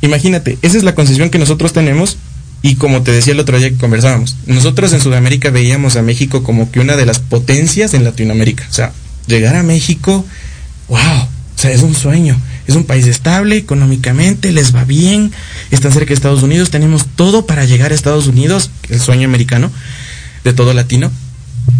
[0.01, 2.17] imagínate, esa es la concesión que nosotros tenemos
[2.61, 6.43] y como te decía el otro día que conversábamos, nosotros en Sudamérica veíamos a México
[6.43, 8.65] como que una de las potencias en Latinoamérica.
[8.69, 8.91] O sea,
[9.27, 10.25] llegar a México,
[10.87, 12.39] wow, o sea, es un sueño.
[12.67, 15.31] Es un país estable económicamente, les va bien,
[15.71, 19.71] están cerca de Estados Unidos, tenemos todo para llegar a Estados Unidos, el sueño americano,
[20.43, 21.11] de todo latino.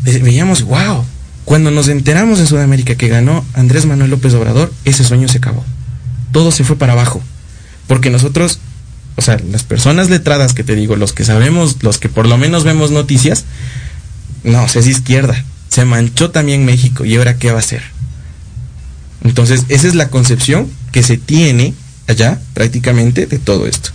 [0.04, 1.06] Veíamos, wow,
[1.52, 5.66] cuando nos enteramos en Sudamérica que ganó Andrés Manuel López Obrador, ese sueño se acabó.
[6.32, 7.22] Todo se fue para abajo.
[7.88, 8.60] Porque nosotros
[9.18, 12.38] o sea, las personas letradas que te digo, los que sabemos, los que por lo
[12.38, 13.44] menos vemos noticias,
[14.46, 15.44] no, es izquierda.
[15.68, 17.82] Se manchó también México y ahora qué va a hacer.
[19.26, 21.74] Entonces, esa es la concepción que se tiene
[22.08, 23.90] allá prácticamente de todo esto.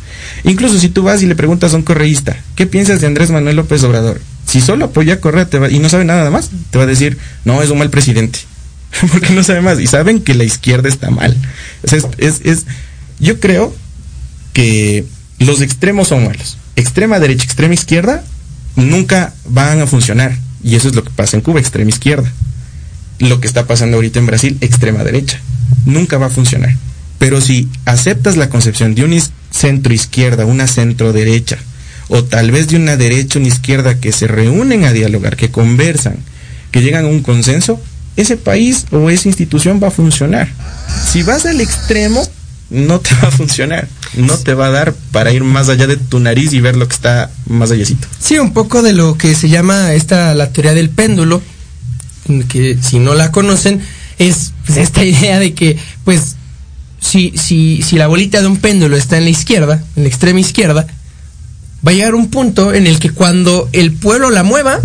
[0.44, 3.56] Incluso si tú vas y le preguntas a un correísta, ¿qué piensas de Andrés Manuel
[3.56, 4.20] López Obrador?
[4.46, 7.62] Si solo apoya a Correa y no sabe nada más, te va a decir, no,
[7.62, 8.38] es un mal presidente.
[9.12, 9.80] Porque no sabe más.
[9.80, 11.36] Y saben que la izquierda está mal.
[13.18, 13.74] Yo creo
[14.52, 15.04] que
[15.38, 16.58] los extremos son malos.
[16.76, 18.22] Extrema derecha, extrema izquierda,
[18.76, 20.36] nunca van a funcionar.
[20.62, 22.30] Y eso es lo que pasa en Cuba, extrema izquierda.
[23.18, 25.40] Lo que está pasando ahorita en Brasil, extrema derecha.
[25.84, 26.76] Nunca va a funcionar.
[27.18, 29.16] Pero si aceptas la concepción de una
[29.50, 31.58] centro izquierda, una centro derecha,
[32.08, 36.16] o tal vez de una derecha, una izquierda que se reúnen a dialogar, que conversan,
[36.70, 37.80] que llegan a un consenso,
[38.16, 40.48] ese país o esa institución va a funcionar.
[41.12, 42.26] Si vas al extremo,
[42.70, 43.88] no te va a funcionar.
[44.14, 46.88] No te va a dar para ir más allá de tu nariz y ver lo
[46.88, 48.08] que está más allácito.
[48.18, 51.42] Sí, un poco de lo que se llama esta la teoría del péndulo,
[52.48, 53.80] que si no la conocen,
[54.18, 56.36] es pues, esta idea de que, pues,
[57.00, 60.40] si, si, si la bolita de un péndulo está en la izquierda, en la extrema
[60.40, 60.86] izquierda,
[61.86, 64.80] va a llegar un punto en el que cuando el pueblo la mueva,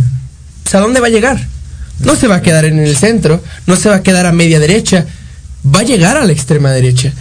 [0.74, 1.48] ¿a dónde va a llegar?
[2.00, 4.60] No se va a quedar en el centro, no se va a quedar a media
[4.60, 5.06] derecha,
[5.66, 7.14] va a llegar a la extrema derecha.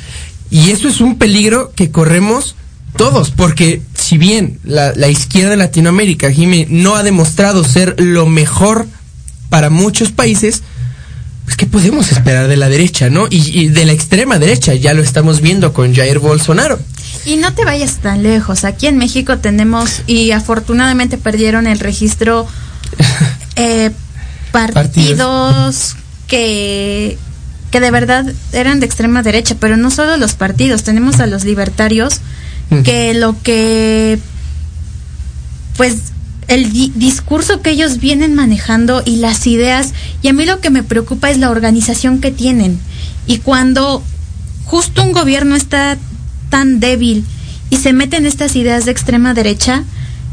[0.51, 2.57] Y eso es un peligro que corremos
[2.97, 8.87] todos, porque si bien la, izquierda de Latinoamérica, Jimmy, no ha demostrado ser lo mejor
[9.49, 10.63] para muchos países,
[11.45, 13.27] pues ¿qué podemos esperar de la derecha, no?
[13.31, 16.79] Y, de la extrema derecha, ya lo estamos viendo con Jair Bolsonaro.
[17.25, 22.47] Y no te vayas tan lejos, aquí en México tenemos, y afortunadamente perdieron el registro,
[23.57, 23.91] eh,
[24.53, 27.19] partidos que
[27.71, 31.45] que de verdad eran de extrema derecha, pero no solo los partidos, tenemos a los
[31.45, 32.21] libertarios
[32.85, 34.19] que lo que
[35.77, 35.97] pues
[36.47, 40.83] el discurso que ellos vienen manejando y las ideas, y a mí lo que me
[40.83, 42.81] preocupa es la organización que tienen.
[43.27, 44.03] Y cuando
[44.65, 45.97] justo un gobierno está
[46.51, 47.25] tan débil
[47.71, 49.85] y se meten estas ideas de extrema derecha,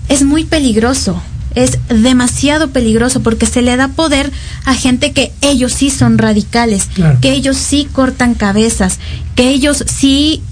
[0.09, 1.21] es muy peligroso
[1.57, 4.31] es demasiado peligroso porque se le da poder
[4.63, 6.87] a gente que ellos sí son radicales,
[7.19, 8.99] que ellos sí cortan cabezas,
[9.35, 10.43] que ellos sí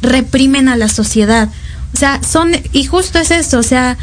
[0.00, 1.48] reprimen a la sociedad.
[1.92, 3.98] O sea, son, y justo es eso, o sea,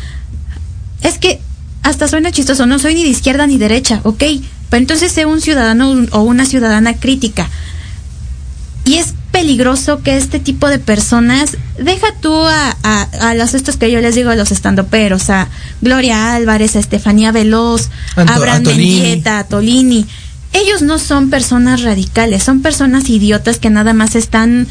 [1.02, 1.40] es que
[1.84, 4.24] hasta suena chistoso, no soy ni de izquierda ni derecha, ok,
[4.70, 7.50] pero entonces sé un ciudadano o una ciudadana crítica.
[8.86, 13.92] Y es peligroso que este tipo de personas, deja tú a, a, los estos que
[13.92, 15.48] yo les digo a los estandoperos, a
[15.82, 20.06] Gloria Álvarez, a Estefanía Veloz, a Abraham Mendieta, Tolini,
[20.54, 24.68] ellos no son personas radicales, son personas idiotas que nada más están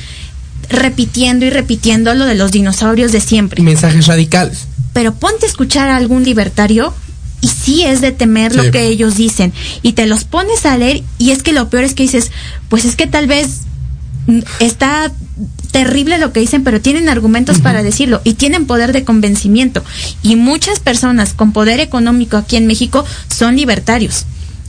[0.68, 3.62] repitiendo y repitiendo lo de los dinosaurios de siempre.
[3.62, 4.66] Mensajes radicales.
[4.92, 6.92] Pero ponte a escuchar a algún libertario
[7.40, 8.58] y sí es de temer Sí.
[8.58, 9.52] lo que ellos dicen.
[9.82, 12.30] Y te los pones a leer y es que lo peor es que dices,
[12.68, 13.60] pues es que tal vez
[14.60, 15.10] está
[15.70, 19.84] terrible lo que dicen, pero tienen argumentos para decirlo y tienen poder de convencimiento.
[20.22, 23.04] Y muchas personas con poder económico aquí en México
[23.34, 24.26] son libertarios.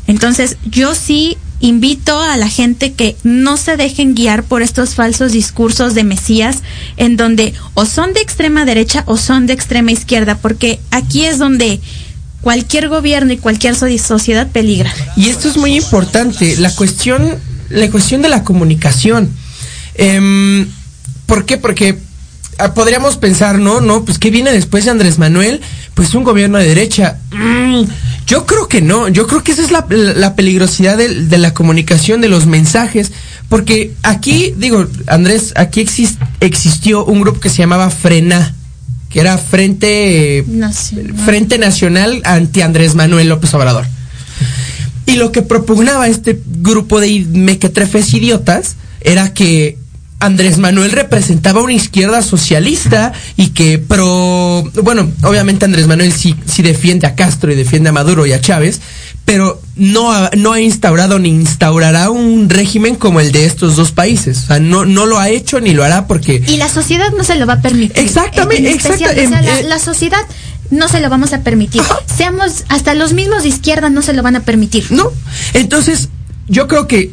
[0.07, 5.31] Entonces, yo sí invito a la gente que no se dejen guiar por estos falsos
[5.31, 6.57] discursos de Mesías,
[6.97, 11.37] en donde o son de extrema derecha o son de extrema izquierda, porque aquí es
[11.37, 11.79] donde
[12.41, 14.91] cualquier gobierno y cualquier so- sociedad peligra.
[15.15, 17.35] Y esto es muy importante, la cuestión,
[17.69, 19.29] la cuestión de la comunicación.
[19.95, 20.67] Em,
[21.25, 21.57] ¿Por qué?
[21.57, 21.97] Porque
[22.57, 25.61] ah, podríamos pensar, no, no, pues ¿qué viene después de Andrés Manuel?
[25.93, 27.19] Pues un gobierno de derecha.
[27.31, 27.83] Mm,
[28.27, 31.53] yo creo que no, yo creo que esa es la, la- peligrosidad del- de, la
[31.53, 33.11] comunicación, de los mensajes,
[33.49, 38.55] porque aquí, digo, Andrés, aquí exis- existió un grupo que se llamaba Frena,
[39.09, 41.13] que era Frente, Nacional.
[41.25, 43.85] Frente Nacional anti Andrés Manuel López Obrador.
[45.05, 49.77] Y lo que propugnaba este grupo de mequetrefes idiotas era que
[50.21, 54.63] Andrés Manuel representaba una izquierda socialista y que pro...
[54.83, 58.39] Bueno, obviamente Andrés Manuel sí, sí defiende a Castro y defiende a Maduro y a
[58.39, 58.79] Chávez,
[59.25, 63.91] pero no ha, no ha instaurado ni instaurará un régimen como el de estos dos
[63.91, 64.37] países.
[64.43, 66.43] O sea, no, no lo ha hecho ni lo hará porque...
[66.47, 67.97] Y la sociedad no se lo va a permitir.
[68.03, 69.63] Exactamente, En especial, exacta- o sea, la, eh.
[69.63, 70.21] la sociedad
[70.69, 71.81] no se lo vamos a permitir.
[72.15, 74.85] Seamos, hasta los mismos de izquierda no se lo van a permitir.
[74.91, 75.11] No.
[75.53, 76.09] Entonces,
[76.47, 77.11] yo creo que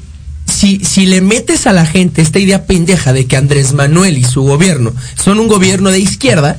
[0.59, 4.25] si, si le metes a la gente esta idea pendeja de que Andrés Manuel y
[4.25, 4.93] su gobierno
[5.23, 6.59] son un gobierno de izquierda,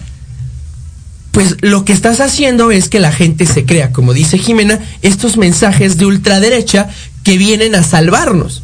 [1.32, 5.38] pues lo que estás haciendo es que la gente se crea, como dice Jimena, estos
[5.38, 6.90] mensajes de ultraderecha
[7.24, 8.64] que vienen a salvarnos.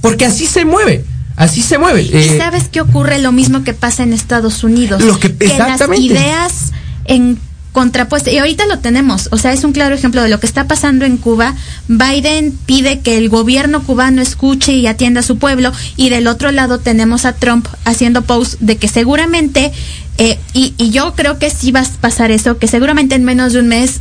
[0.00, 1.04] Porque así se mueve,
[1.36, 2.02] así se mueve.
[2.02, 3.18] ¿Y Eh, sabes qué ocurre?
[3.18, 5.02] Lo mismo que pasa en Estados Unidos.
[5.02, 6.02] Lo que- las exactamente.
[6.04, 6.72] ideas
[7.06, 7.38] en
[7.74, 10.66] contrapuesta, y ahorita lo tenemos, o sea, es un claro ejemplo de lo que está
[10.66, 11.54] pasando en Cuba.
[11.88, 16.52] Biden pide que el gobierno cubano escuche y atienda a su pueblo, y del otro
[16.52, 19.72] lado tenemos a Trump haciendo post de que seguramente,
[20.18, 23.52] eh, y, y yo creo que sí va a pasar eso, que seguramente en menos
[23.52, 24.00] de un mes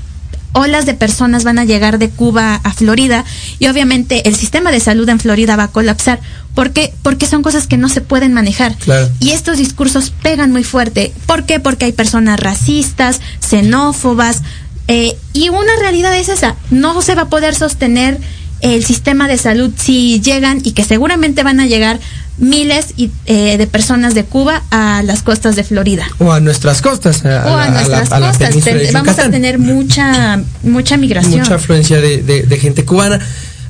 [0.53, 3.25] olas de personas van a llegar de Cuba a Florida
[3.59, 6.19] y obviamente el sistema de salud en Florida va a colapsar.
[6.55, 6.93] ¿Por qué?
[7.01, 8.75] Porque son cosas que no se pueden manejar.
[8.77, 9.09] Claro.
[9.19, 11.11] Y estos discursos pegan muy fuerte.
[11.25, 11.59] ¿Por qué?
[11.59, 14.41] Porque hay personas racistas, xenófobas.
[14.87, 16.55] eh, y una realidad es esa.
[16.69, 18.19] No se va a poder sostener
[18.61, 21.99] el sistema de salud si llegan y que seguramente van a llegar
[22.37, 26.81] miles y, eh, de personas de Cuba a las costas de Florida o a nuestras
[26.81, 27.23] costas.
[27.25, 28.55] A, o a, nuestras la costas.
[28.63, 31.39] Ten- vamos a tener mucha mucha migración.
[31.41, 33.19] mucha afluencia de, de- de gente cubana.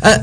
[0.01, 0.21] Ah,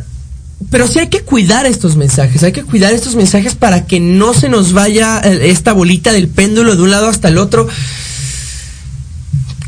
[0.71, 4.35] pero sí hay que cuidar estos mensajes, hay que cuidar estos mensajes para que no
[4.35, 7.67] se nos vaya eh, esta bolita del péndulo de un lado hasta el otro.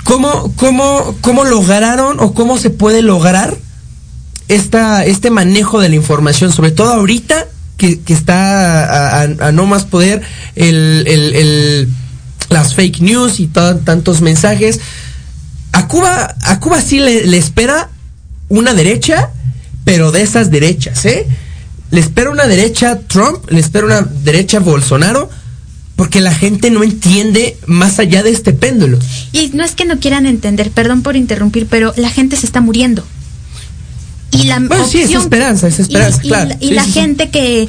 [0.05, 3.57] ¿Cómo, cómo, cómo lograron o cómo se puede lograr
[4.49, 6.53] esta, este manejo de la información?
[6.53, 7.47] Sobre todo ahorita
[7.91, 10.23] que, está a, no más poder
[10.55, 11.89] el, el-
[12.49, 14.79] las fake news y to- tantos mensajes.
[15.73, 17.89] A Cuba, a Cuba sí le, le espera
[18.49, 19.31] una derecha,
[19.85, 21.27] pero de esas derechas, ¿eh?
[21.91, 25.29] Le espera una derecha Trump, le espera una derecha Bolsonaro,
[25.97, 28.99] porque la gente no entiende más allá de este péndulo.
[29.33, 32.61] Y no es que no quieran entender, perdón por interrumpir, pero la gente se está
[32.61, 33.05] muriendo.
[34.33, 36.49] Y la Bueno, sí, es opción- esperanza, es esperanza, y, claro.
[36.51, 36.99] la- y Sí, la sí, sí.
[37.01, 37.69] gente que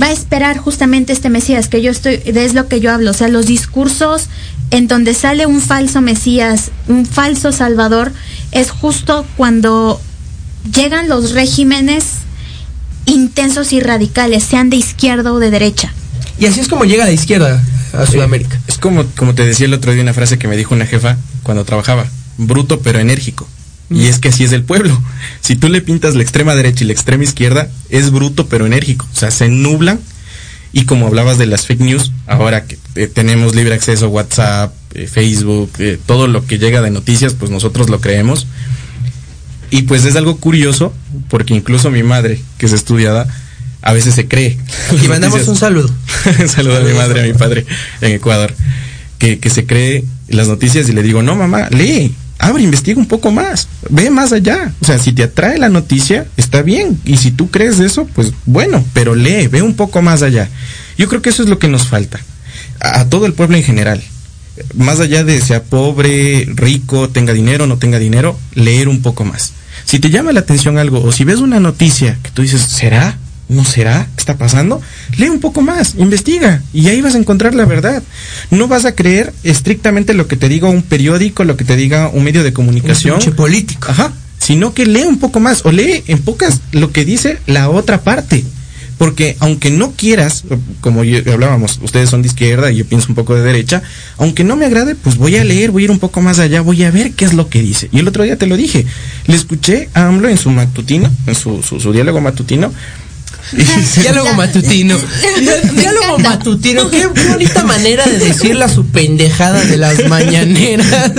[0.00, 3.14] va a esperar justamente este Mesías, que yo estoy, es lo que yo hablo, o
[3.14, 4.28] sea, los discursos
[4.70, 8.12] en donde sale un falso Mesías, un falso Salvador,
[8.52, 10.00] es justo cuando
[10.74, 12.04] llegan los regímenes
[13.06, 15.92] intensos y radicales, sean de izquierda o de derecha.
[16.38, 18.60] Y así es como llega la izquierda a Sudamérica.
[18.66, 21.16] Es como, como te decía el otro día una frase que me dijo una jefa
[21.42, 22.06] cuando trabajaba,
[22.36, 23.48] bruto pero enérgico.
[23.90, 25.00] Y es que así es el pueblo.
[25.40, 29.06] Si tú le pintas la extrema derecha y la extrema izquierda, es bruto pero enérgico.
[29.12, 30.00] O sea, se nublan.
[30.72, 34.74] Y como hablabas de las fake news, ahora que eh, tenemos libre acceso a WhatsApp,
[34.94, 38.46] eh, Facebook, eh, todo lo que llega de noticias, pues nosotros lo creemos.
[39.70, 40.92] Y pues es algo curioso,
[41.28, 43.26] porque incluso mi madre, que es estudiada,
[43.80, 44.58] a veces se cree.
[45.02, 45.88] Y mandamos un saludo.
[46.48, 47.64] Saludo a mi madre, a mi padre
[48.00, 48.54] en Ecuador,
[49.18, 52.14] que, que se cree las noticias y le digo, no mamá, lee,
[52.46, 54.72] abre, investiga un poco más, ve más allá.
[54.80, 57.00] O sea, si te atrae la noticia, está bien.
[57.04, 60.48] Y si tú crees eso, pues bueno, pero lee, ve un poco más allá.
[60.96, 62.20] Yo creo que eso es lo que nos falta,
[62.80, 64.02] a, todo el pueblo en general.
[64.74, 69.52] Más allá de sea pobre, rico, tenga dinero, no tenga dinero, leer un poco más.
[69.84, 73.18] Si te llama la atención algo o si ves una noticia que tú dices, ¿será?
[73.48, 74.08] ¿No será?
[74.16, 74.80] ¿Qué está pasando?
[75.18, 78.02] Lee un poco más, investiga y ahí vas a encontrar la verdad.
[78.50, 82.08] No vas a creer estrictamente lo que te diga un periódico, lo que te diga
[82.08, 83.20] un medio de comunicación.
[83.24, 83.88] Un político.
[83.90, 84.12] Ajá.
[84.38, 88.00] Sino que lee un poco más o lee en pocas lo que dice la otra
[88.02, 88.44] parte.
[88.98, 90.44] Porque aunque no quieras,
[90.80, 93.82] como yo- hablábamos, ustedes son de izquierda y yo pienso un poco de derecha,
[94.16, 96.62] aunque no me agrade, pues voy a leer, voy a ir un poco más allá,
[96.62, 97.90] voy a ver qué es lo que dice.
[97.92, 98.86] Y el otro día te lo dije,
[99.26, 102.72] le escuché a AMLO en su matutino, en su, su, su diálogo matutino.
[104.02, 104.96] Diálogo matutino.
[105.76, 106.90] Diálogo matutino.
[106.90, 111.12] Qué bonita manera de decir la su pendejada de las mañaneras.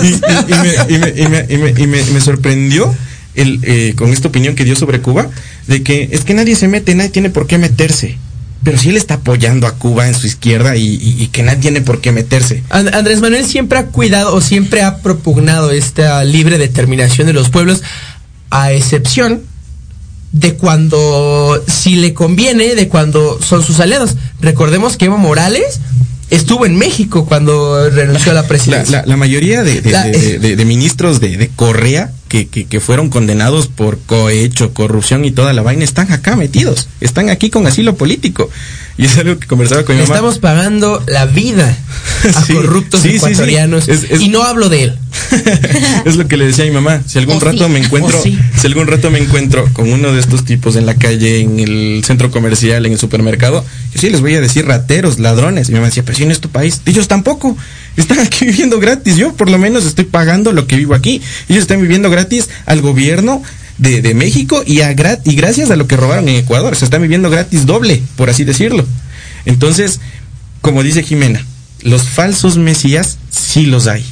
[1.78, 2.94] y, me, sorprendió
[3.36, 5.28] el, eh, con esta opinión que dio sobre Cuba,
[5.68, 8.18] de que es que nadie se mete, nadie tiene por qué meterse.
[8.64, 11.60] Pero si él está apoyando a Cuba en su izquierda y, y- y que nadie
[11.60, 12.64] tiene por qué meterse.
[12.70, 17.50] And- Andrés Manuel siempre ha cuidado o siempre ha propugnado esta libre determinación de los
[17.50, 17.84] pueblos,
[18.50, 19.44] a excepción
[20.32, 24.16] de cuando, si le conviene, de cuando son sus aliados.
[24.42, 25.80] Recordemos que Evo Morales
[26.30, 29.00] estuvo en México cuando renunció a la presidencia.
[29.02, 32.66] la- la mayoría de, de- La- de- de- de ministros de, de Correa que, que-
[32.66, 37.50] que fueron condenados por cohecho, corrupción y toda la vaina están acá metidos, están aquí
[37.50, 38.50] con asilo político.
[38.98, 40.16] Y es algo que conversaba con mi mamá.
[40.16, 41.78] Estamos pagando la vida
[42.34, 43.26] a Sí, corruptos sí, sí, sí.
[43.26, 43.88] ecuatorianos.
[43.88, 44.98] Es- es- Y no hablo de él.
[46.06, 47.02] es lo que le decía a mi mamá.
[47.06, 50.20] Si algún O rato sí, me encuentro, si algún rato me encuentro con uno de
[50.20, 54.22] estos tipos en la calle, en el centro comercial, en el supermercado, yo sí les
[54.22, 55.70] voy a decir rateros, ladrones.
[55.70, 56.82] Y mi mamá decía, pero si no es tu país.
[56.86, 57.56] Ellos tampoco.
[57.98, 59.16] Están aquí viviendo gratis.
[59.16, 61.22] Yo por lo menos estoy pagando lo que vivo aquí.
[61.50, 63.44] Ellos están viviendo gratis al gobierno
[63.78, 64.92] de, de México y, a
[65.24, 66.76] y gracias a lo que robaron en Ecuador.
[66.76, 68.86] Se están viviendo gratis doble, por así decirlo.
[69.46, 70.00] Entonces,
[70.62, 71.46] como dice Jimena,
[71.82, 74.06] los falsos mesías sí los hay.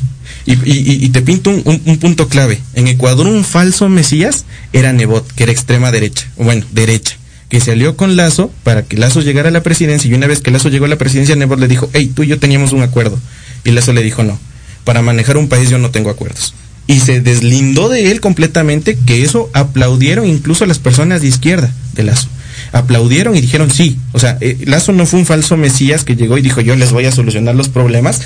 [0.47, 2.59] Y, y- te pinto un, un- un punto clave.
[2.75, 7.15] En Ecuador un falso mesías era Nebot, que era extrema derecha, bueno, derecha,
[7.49, 10.41] que se alió con Lazo para que Lazo llegara a la presidencia y una vez
[10.41, 12.83] que Lazo llegó a la presidencia, Nebot le dijo, hey, tú y yo teníamos un
[12.83, 13.19] acuerdo.
[13.63, 14.39] Y Lazo le dijo, no,
[14.83, 16.53] para manejar un país yo no tengo acuerdos.
[16.87, 22.03] Y se deslindó de él completamente, que eso aplaudieron incluso las personas de izquierda de
[22.03, 22.29] Lazo
[22.71, 23.97] aplaudieron y dijeron sí.
[24.11, 26.91] O sea, eh, Lazo no fue un falso mesías que llegó y dijo yo les
[26.91, 28.21] voy a solucionar los problemas,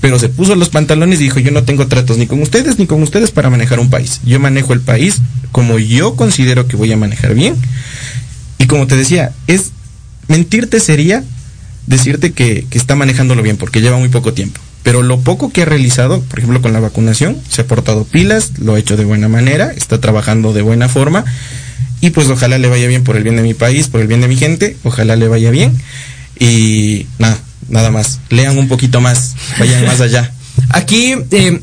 [0.00, 2.86] pero se puso los pantalones y dijo yo no tengo tratos ni con ustedes ni
[2.86, 4.20] con ustedes para manejar un país.
[4.24, 5.20] Yo manejo el país
[5.52, 7.54] como yo considero que voy a manejar bien.
[8.58, 9.70] Y como te decía, es
[10.28, 11.24] mentirte sería
[11.86, 14.60] decirte que, que está manejándolo bien porque lleva muy poco tiempo.
[14.82, 18.58] Pero lo poco que ha realizado, por ejemplo con la vacunación, se ha portado pilas,
[18.58, 21.24] lo ha hecho de buena manera, está trabajando de buena forma
[22.00, 24.20] y pues ojalá le vaya bien por el bien de mi país, por el bien
[24.22, 25.76] de mi gente, ojalá le vaya bien
[26.38, 30.32] y nada, nada más, lean un poquito más, vayan más allá.
[30.70, 31.60] Aquí eh,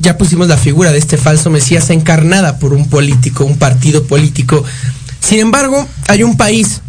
[0.00, 4.62] ya pusimos la figura de este falso Mesías encarnada por un político, un partido político.
[5.20, 6.82] Sin embargo, hay un país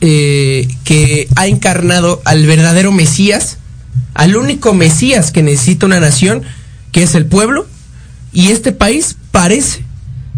[0.00, 3.57] eh, que ha encarnado al verdadero Mesías,
[4.14, 6.42] al único Mesías que necesita una nación,
[6.92, 7.66] que es el pueblo,
[8.32, 9.82] y este país parece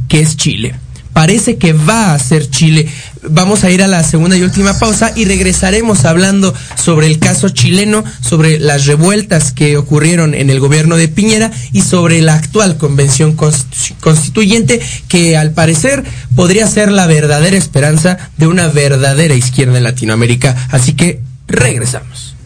[0.09, 0.75] que es Chile.
[1.13, 2.89] Parece que va a ser Chile.
[3.29, 7.49] Vamos a ir a la segunda y última pausa y regresaremos hablando sobre el caso
[7.49, 12.77] chileno, sobre las revueltas que ocurrieron en el gobierno de Piñera y sobre la actual
[12.77, 16.05] convención constitu- constituyente que al parecer
[16.37, 20.69] podría ser la verdadera esperanza de una verdadera izquierda en Latinoamérica.
[20.71, 22.37] Así que regresamos.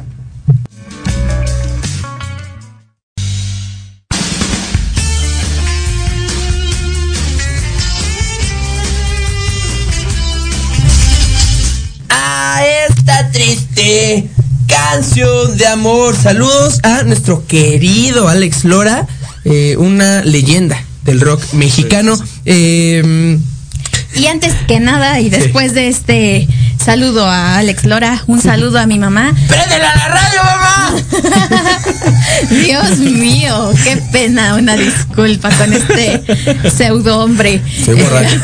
[13.35, 14.29] Triste
[14.69, 16.15] canción de amor.
[16.17, 19.09] Saludos a nuestro querido Alex Lora,
[19.45, 22.17] eh, una leyenda del rock mexicano.
[22.45, 23.37] Eh,
[24.15, 26.47] Y antes que nada y después de este
[26.85, 29.35] saludo a Alex Lora, un saludo a mi mamá.
[29.49, 30.95] ¡Préndela a la radio, mamá!
[32.51, 36.23] Dios mío, qué pena, una disculpa con este
[36.71, 37.63] pseudo hombre.
[37.85, 38.41] Soy borracho.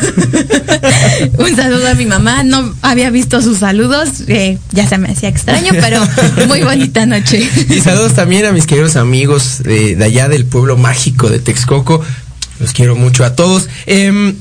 [1.37, 5.29] un saludo a mi mamá, no había visto sus saludos, eh, ya se me hacía
[5.29, 6.01] extraño, pero
[6.47, 7.47] muy bonita noche.
[7.69, 12.03] Y saludos también a mis queridos amigos de, de allá del pueblo mágico de Texcoco.
[12.59, 13.69] Los quiero mucho a todos.
[13.87, 14.35] Em,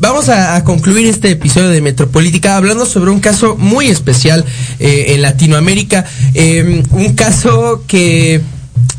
[0.00, 4.46] Vamos a, concluir este episodio de Metropolítica hablando sobre un caso muy especial
[4.78, 8.40] eh, en Latinoamérica, eh, un caso que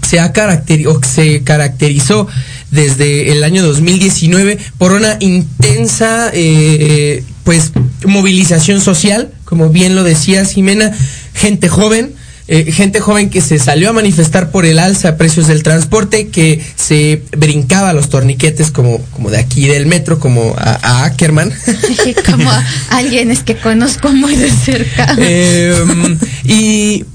[0.08, 2.28] se, ha caracteri- o se caracterizó
[2.70, 7.72] desde el año 2019 por una intensa eh, pues
[8.06, 10.96] movilización social, como bien lo decía Jimena,
[11.34, 12.14] gente joven,
[12.54, 16.28] eh, gente joven que se salió a manifestar por el alza a precios del transporte,
[16.28, 21.50] que se brincaba los torniquetes como, como de aquí del metro, como a, a Ackerman.
[22.30, 25.16] como a alguien es que conozco muy de cerca.
[25.18, 27.06] Em, y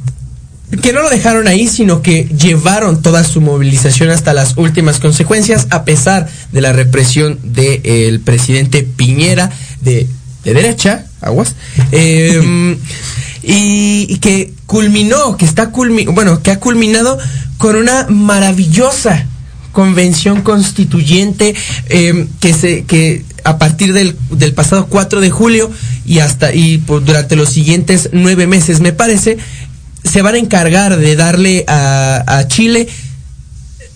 [0.81, 5.67] que no lo dejaron ahí, sino que llevaron toda su movilización hasta las últimas consecuencias,
[5.69, 9.51] a pesar de la represión del presidente Piñera
[9.83, 10.07] de,
[10.45, 11.55] de derecha, aguas,
[11.93, 12.79] em,
[13.49, 17.19] y, que culminó, que está culmi bueno, que ha culminado
[17.59, 19.27] con una maravillosa
[19.73, 21.55] convención constituyente
[21.89, 25.71] em, que se que a partir del, del pasado 4 de julio
[26.05, 29.37] y hasta y por- durante los siguientes nueve meses me parece
[30.03, 32.89] se van a encargar de darle a, a Chile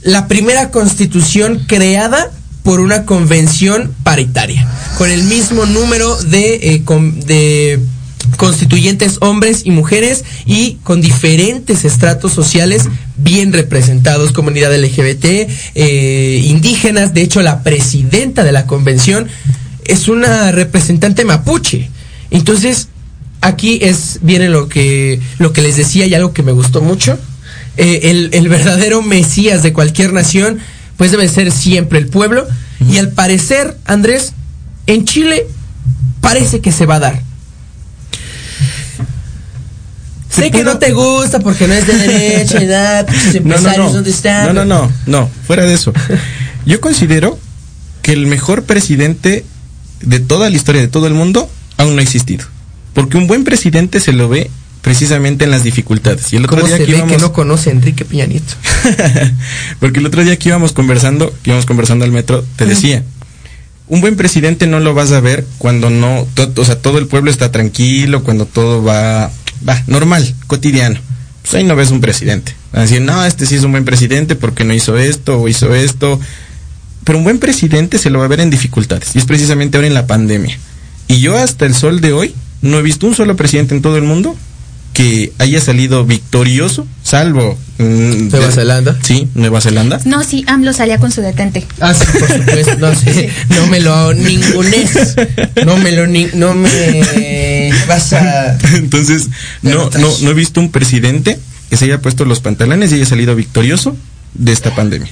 [0.02, 2.30] la primera constitución creada
[2.62, 4.66] por una convención paritaria,
[4.98, 7.80] con el mismo número de, eh, con- de
[8.40, 12.88] constituyentes hombres y mujeres y con diferentes estratos sociales
[13.18, 19.28] bien representados, comunidad LGBT, eh, indígenas, de hecho la presidenta de la convención
[19.84, 21.90] es una representante mapuche.
[22.30, 22.88] Entonces,
[23.42, 27.18] aquí es viene lo que lo que les decía y algo que me gustó mucho.
[27.76, 30.60] Eh, el, el verdadero mesías de cualquier nación,
[30.96, 32.46] pues debe ser siempre el pueblo.
[32.90, 34.32] Y al parecer, Andrés,
[34.86, 35.46] en Chile
[36.22, 37.29] parece que se va a dar.
[40.30, 43.92] Sé que no te gusta porque no es de derecha, edad, No, no, empresarios, no.
[43.94, 44.46] ¿dónde están?
[44.46, 45.92] No, no, no, no, fuera de eso.
[46.66, 47.38] Yo considero
[48.02, 49.44] que el mejor presidente
[50.00, 52.46] de toda la historia de todo el mundo aún no ha existido.
[52.94, 54.50] Porque un buen presidente se lo ve
[54.82, 56.32] precisamente en las dificultades.
[56.32, 58.26] Y el otro ¿Cómo día se que ve íbamos, que no conoce a Enrique Peña
[58.26, 58.54] Nieto?
[59.80, 63.02] porque el otro día que íbamos conversando, que íbamos conversando al metro, te decía,
[63.88, 67.06] un buen presidente no lo vas a ver cuando no, to- o sea, todo el
[67.08, 69.30] pueblo está tranquilo, cuando todo va,
[69.66, 71.00] va, normal, cotidiano.
[71.42, 72.54] Pues ahí no ves un presidente.
[72.72, 75.48] Van a decir, no, este sí es un buen presidente porque no hizo esto o
[75.48, 76.20] hizo esto.
[77.04, 79.14] Pero un buen presidente se lo va a ver en dificultades.
[79.16, 80.58] Y es precisamente ahora en la pandemia.
[81.08, 83.96] Y yo hasta el sol de hoy no he visto un solo presidente en todo
[83.96, 84.36] el mundo
[85.00, 87.56] que haya salido victorioso, salvo...
[87.78, 88.98] mm, Nueva de- Zelanda.
[89.02, 89.98] Sí, Nueva Zelanda.
[90.04, 91.66] No, sí, AMLO salía con su detente.
[91.80, 92.76] Ah, sí, por supuesto.
[92.78, 95.14] No, sí, no me lo ningunes.
[95.64, 99.28] No me lo ni, no me vas a Entonces,
[99.62, 101.38] no, no, no he visto un presidente
[101.70, 103.96] que se haya puesto los pantalones y haya salido victorioso
[104.34, 105.10] de esta pandemia.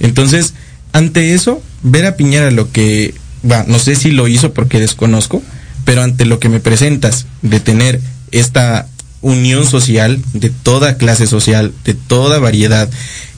[0.00, 0.54] Entonces,
[0.94, 3.12] ante eso, ver a Piñera lo que,
[3.48, 5.42] va, no sé si lo hizo porque desconozco,
[5.84, 8.00] pero ante lo que me presentas de tener
[8.30, 8.86] esta
[9.20, 12.88] unión social de toda clase social, de toda variedad,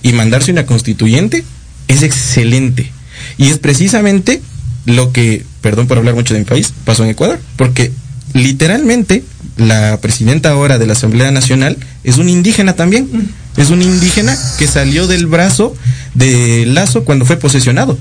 [0.03, 1.45] y mandarse una constituyente,
[1.89, 2.93] es excelente.
[3.39, 4.43] Y es precisamente
[4.87, 7.93] lo que, perdón por hablar mucho de mi país, pasó en Ecuador, porque
[8.33, 9.25] literalmente
[9.57, 13.09] la presidenta ahora de la Asamblea Nacional es un indígena también,
[13.57, 15.75] es un indígena que salió del brazo
[16.15, 17.99] de Lazo cuando fue posesionado.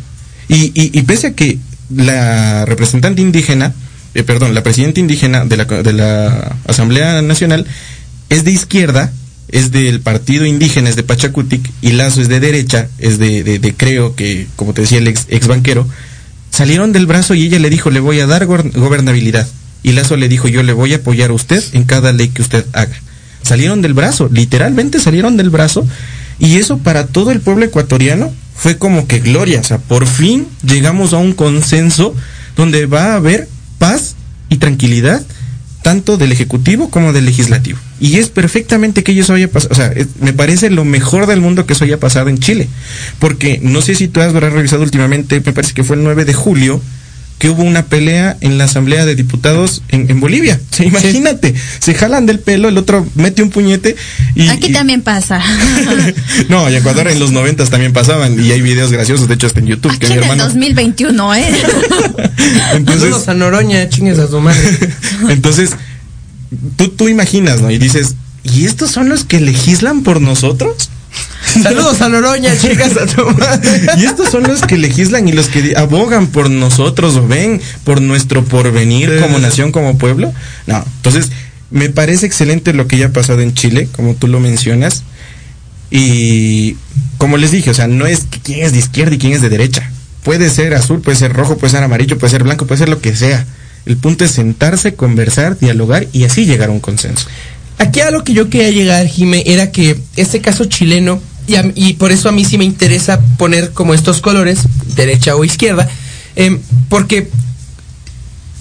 [0.47, 1.59] Y, y, y pese a que
[1.93, 3.73] la representante indígena,
[4.19, 5.57] eh, perdón, la presidenta indígena de
[5.93, 7.65] la, Asamblea Nacional
[8.29, 9.11] es de izquierda,
[9.47, 14.15] es del partido indígena, es de Pachacutic, y Lazo es de derecha, es de, creo
[14.15, 15.87] que, como te decía el ex, ex banquero,
[16.51, 19.47] salieron del brazo y ella le dijo, le voy a dar gobernabilidad.
[19.81, 22.41] Y Lazo le dijo, yo le voy a apoyar a usted en cada ley que
[22.41, 22.95] usted haga.
[23.41, 25.87] Salieron del brazo, literalmente salieron del brazo,
[26.39, 30.47] y eso para todo el pueblo ecuatoriano fue como que gloria, o sea, por fin
[30.63, 32.13] llegamos a un consenso
[32.57, 33.47] donde va a haber
[33.79, 34.15] paz
[34.49, 35.25] y tranquilidad
[35.81, 37.79] tanto del ejecutivo como del legislativo.
[37.99, 41.65] Y es perfectamente que eso haya pasado, o sea, me parece lo mejor del mundo
[41.65, 42.67] que eso haya pasado en Chile,
[43.17, 46.33] porque no sé si tú has revisado últimamente, me parece que fue el 9 de
[46.33, 46.81] julio,
[47.39, 50.59] que hubo una pelea en la Asamblea de Diputados en, en Bolivia.
[50.77, 53.95] Imagínate, se jalan del pelo, el otro mete un puñete
[54.35, 54.49] y...
[54.49, 55.41] Aquí y- también pasa.
[56.49, 59.61] no, en Ecuador en los noventas también pasaban y hay videos graciosos, de hecho hasta
[59.61, 60.43] en YouTube, Aquí que mi en el hermano...
[60.43, 61.45] 2021, ¿eh?
[62.73, 64.59] Entonces, a Noroña, chingues a su madre.
[65.29, 65.71] entonces
[66.75, 67.71] tú, tú imaginas, ¿no?
[67.71, 70.89] Y dices, ¿y estos son los que legislan por nosotros?
[71.63, 73.69] Saludos a Noroña, chicas a tu madre.
[73.97, 78.01] Y estos son los que legislan y los que abogan por nosotros o ven por
[78.01, 79.21] nuestro porvenir Sí.
[79.21, 80.33] como nación, como pueblo.
[80.67, 81.31] No, entonces
[81.71, 85.03] me parece excelente lo que ya ha pasado en Chile, como tú lo mencionas.
[85.91, 86.75] Y
[87.17, 89.41] como les dije, o sea, no es que quién es de izquierda y quién es
[89.41, 89.89] de derecha.
[90.23, 92.99] Puede ser azul, puede ser rojo, puede ser amarillo, puede ser blanco, puede ser lo
[93.01, 93.45] que sea.
[93.85, 97.27] El punto es sentarse, conversar, dialogar y así llegar a un consenso.
[97.79, 101.65] Aquí a lo que yo quería llegar, Jime, era que este caso chileno, y, a-
[101.97, 104.59] por eso a mí sí me interesa poner como estos colores,
[104.95, 105.89] derecha o izquierda,
[106.35, 106.59] em,
[106.89, 107.29] porque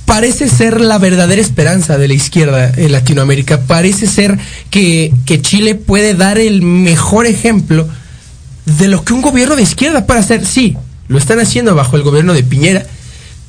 [0.04, 3.60] parece ser la verdadera esperanza de la izquierda en Latinoamérica.
[3.62, 4.38] Parece ser
[4.70, 7.86] que, que Chile puede dar el mejor ejemplo
[8.78, 10.46] de lo que un gobierno de izquierda puede hacer.
[10.46, 10.76] Sí,
[11.08, 12.86] lo están haciendo bajo el gobierno de Piñera.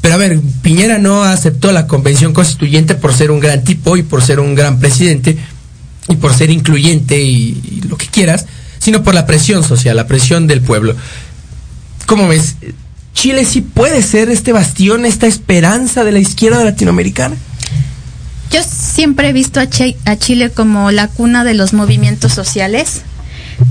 [0.01, 4.03] Pero a ver, Piñera no aceptó la convención constituyente por ser un gran tipo y
[4.03, 5.38] por ser un gran presidente
[6.10, 8.45] y por ser incluyente y, lo que quieras,
[8.80, 10.95] sino por la presión social, la presión del pueblo.
[12.05, 12.55] ¿Cómo ves?
[13.14, 17.36] Chile sí puede ser este bastión, esta esperanza de la izquierda latinoamericana.
[18.51, 23.03] Yo siempre he visto a Chile como la cuna de los movimientos sociales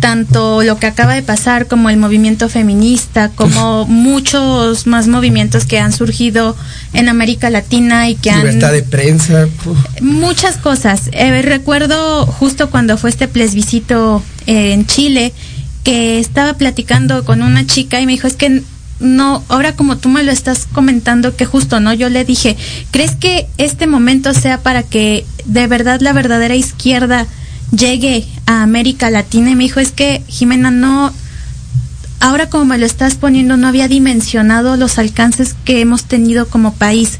[0.00, 5.78] tanto lo que acaba de pasar como el movimiento feminista, como muchos más movimientos que
[5.78, 6.56] han surgido
[6.92, 8.46] en América Latina y que Libertad han...
[8.46, 9.48] Libertad de prensa.
[9.64, 9.78] Uf.
[10.00, 11.10] Muchas cosas.
[11.12, 15.32] Eh, recuerdo justo cuando fue este plebiscito eh, en Chile,
[15.84, 18.62] que estaba platicando con una chica y me dijo, es que
[19.00, 21.92] no, ahora como tú me lo estás comentando, que justo, ¿no?
[21.94, 22.56] Yo le dije,
[22.90, 27.26] ¿crees que este momento sea para que de verdad la verdadera izquierda
[27.70, 31.12] llegue a América Latina y me dijo, es que Jimena, no,
[32.18, 36.72] ahora como me lo estás poniendo, no había dimensionado los alcances que hemos tenido como
[36.72, 37.18] país.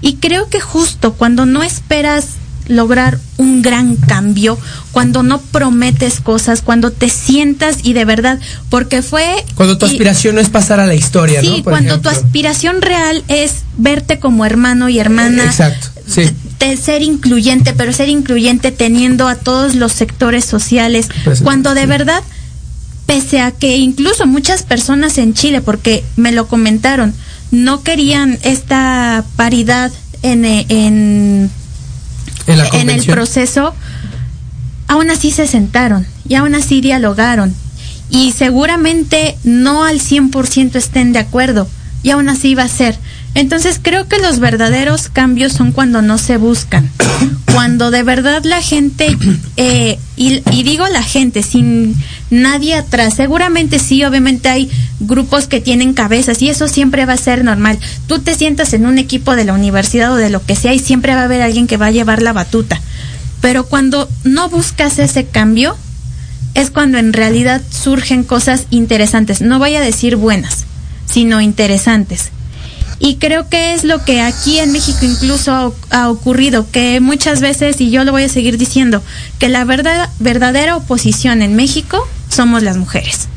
[0.00, 2.28] Y creo que justo cuando no esperas
[2.66, 4.58] lograr un gran cambio,
[4.90, 8.38] cuando no prometes cosas, cuando te sientas y de verdad,
[8.70, 9.44] porque fue...
[9.56, 12.10] Cuando tu aspiración no es pasar a la historia, sí, cuando ejemplo.
[12.10, 15.44] tu aspiración real es verte como hermano y hermana.
[15.44, 16.22] Exacto, sí.
[16.60, 21.86] De ser incluyente, pero ser incluyente teniendo a todos los sectores sociales, pues, cuando de
[21.86, 22.22] verdad,
[23.06, 27.14] pese a que incluso muchas personas en Chile, porque me lo comentaron,
[27.50, 29.90] no querían esta paridad
[30.22, 31.50] en, en
[32.46, 33.74] en, en, el proceso,
[34.88, 37.54] aún así se sentaron y aún así dialogaron.
[38.10, 41.68] Y seguramente no al 100% estén de acuerdo
[42.02, 42.98] y aún así va a ser.
[43.34, 46.90] Entonces creo que los verdaderos cambios son cuando no se buscan,
[47.52, 49.16] cuando de verdad la gente,
[49.56, 51.94] eh, y, y, digo la gente, sin
[52.30, 54.68] nadie atrás, seguramente sí, obviamente hay
[54.98, 57.78] grupos que tienen cabezas y eso siempre va a ser normal.
[58.08, 60.80] Tú te sientas en un equipo de la universidad o de lo que sea y
[60.80, 62.80] siempre va a haber alguien que va a llevar la batuta.
[63.40, 65.76] Pero cuando no buscas ese cambio,
[66.54, 69.40] es cuando en realidad surgen cosas interesantes.
[69.40, 70.64] No voy a decir buenas,
[71.06, 72.32] sino interesantes.
[73.02, 75.72] Y creo que es lo que aquí en México incluso ha,
[76.02, 79.02] ha, ocurrido, que muchas veces, y yo lo voy a seguir diciendo,
[79.38, 83.28] que la verdad, verdadera oposición en México somos las mujeres.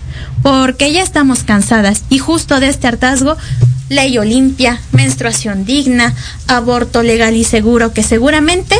[0.41, 3.37] Porque ya estamos cansadas y justo de este hartazgo,
[3.87, 6.13] ley Olimpia, menstruación digna,
[6.47, 8.75] aborto legal y seguro, que seguramente,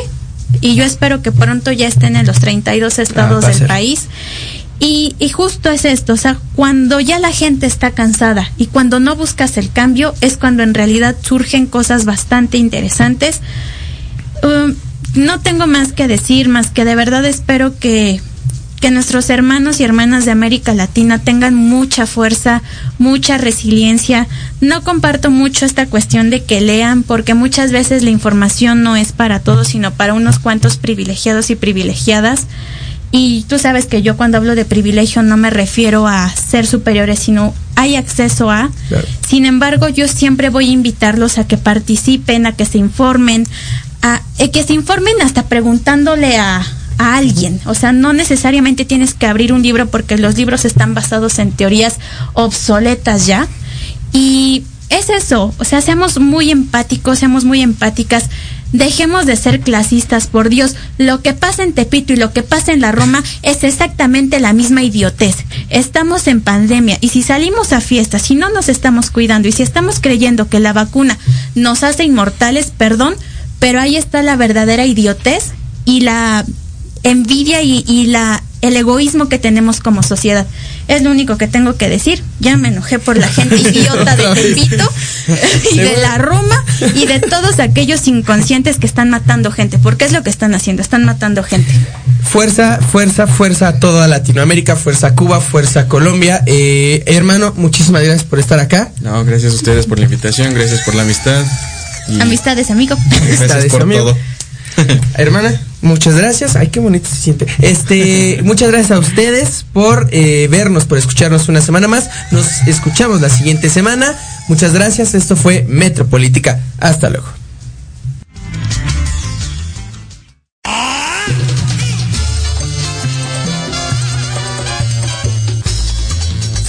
[0.59, 4.07] y yo espero que pronto ya estén en los 32 estados ah, del país,
[4.83, 8.99] y, y, justo es esto, o sea, cuando ya la gente está cansada y cuando
[8.99, 13.39] no buscas el cambio es cuando en realidad surgen cosas bastante interesantes.
[14.43, 14.75] Um,
[15.15, 18.19] no tengo más que decir, más que de verdad espero que,
[18.81, 22.61] que nuestros hermanos y hermanas de América Latina tengan mucha fuerza,
[22.99, 24.27] mucha resiliencia.
[24.59, 29.13] No comparto mucho esta cuestión de que lean, porque muchas veces la información no es
[29.13, 32.47] para todos, sino para unos cuantos privilegiados y privilegiadas.
[33.15, 37.19] Y tú sabes que yo cuando hablo de privilegio no me refiero a ser superiores,
[37.19, 38.71] sino hay acceso a.
[38.87, 39.07] Claro.
[39.27, 43.45] Sin embargo, yo siempre voy a invitarlos a que participen, a que se informen,
[44.01, 46.65] a eh, que se informen hasta preguntándole a,
[46.97, 47.61] a alguien.
[47.65, 51.51] O sea, no necesariamente tienes que abrir un libro porque los libros están basados en
[51.51, 51.99] teorías
[52.33, 53.47] obsoletas ya.
[54.11, 58.29] Y es eso, o sea, seamos muy empáticos, seamos muy empáticas.
[58.73, 60.75] Dejemos de ser clasistas, por Dios.
[60.97, 64.51] Lo que pasa en Tepito y lo que pasa en la Roma es exactamente la
[64.51, 65.37] misma idiotez.
[65.69, 69.63] Estamos en pandemia y si salimos a fiestas, si no nos estamos cuidando y si
[69.63, 71.17] estamos creyendo que la vacuna
[71.53, 73.15] nos hace inmortales, perdón,
[73.59, 75.51] pero ahí está la verdadera idiotez
[75.85, 76.43] y la
[77.03, 80.47] envidia y, y la el egoísmo que tenemos como sociedad.
[80.87, 82.23] Es lo único que tengo que decir.
[82.39, 84.89] Ya me enojé por la gente idiota de Tepito
[85.73, 86.63] y de la Roma
[86.95, 89.79] y de todos aquellos inconscientes que están matando gente.
[89.79, 91.71] Porque es lo que están haciendo, están matando gente.
[92.23, 96.41] Fuerza, fuerza, fuerza a toda Latinoamérica, fuerza a Cuba, fuerza a Colombia.
[96.45, 98.93] Eh, hermano, muchísimas gracias por estar acá.
[99.01, 101.43] No, gracias a ustedes por la invitación, gracias por la amistad.
[102.07, 102.21] Y...
[102.21, 102.95] Amistades, amigo.
[103.39, 104.03] Gracias por amigo.
[104.03, 104.17] todo.
[105.17, 106.55] Hermana, muchas gracias.
[106.55, 107.47] Ay, qué bonito se siente.
[107.59, 112.09] Este, muchas gracias a ustedes por eh, vernos, por escucharnos una semana más.
[112.31, 114.15] Nos escuchamos la siguiente semana.
[114.47, 115.13] Muchas gracias.
[115.13, 116.59] Esto fue Metropolítica.
[116.79, 117.27] Hasta luego.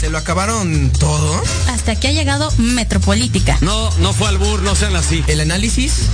[0.01, 1.43] ¿Se lo acabaron todo?
[1.69, 3.59] Hasta hasta aquí ha llegado Metropolítica.
[3.61, 5.23] No, no fue albur, no sean así.
[5.27, 6.09] El análisis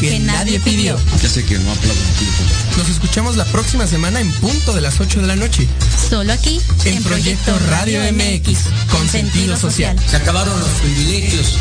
[0.00, 0.96] que, Que nadie pidió.
[1.20, 1.72] Ya sé que no
[2.76, 5.68] Nos escuchamos la próxima semana en punto de las 8 de la noche.
[6.08, 8.58] Solo aquí En Proyecto Radio MX,
[8.90, 9.96] con sentido social.
[10.08, 11.58] Se acabaron los privilegios.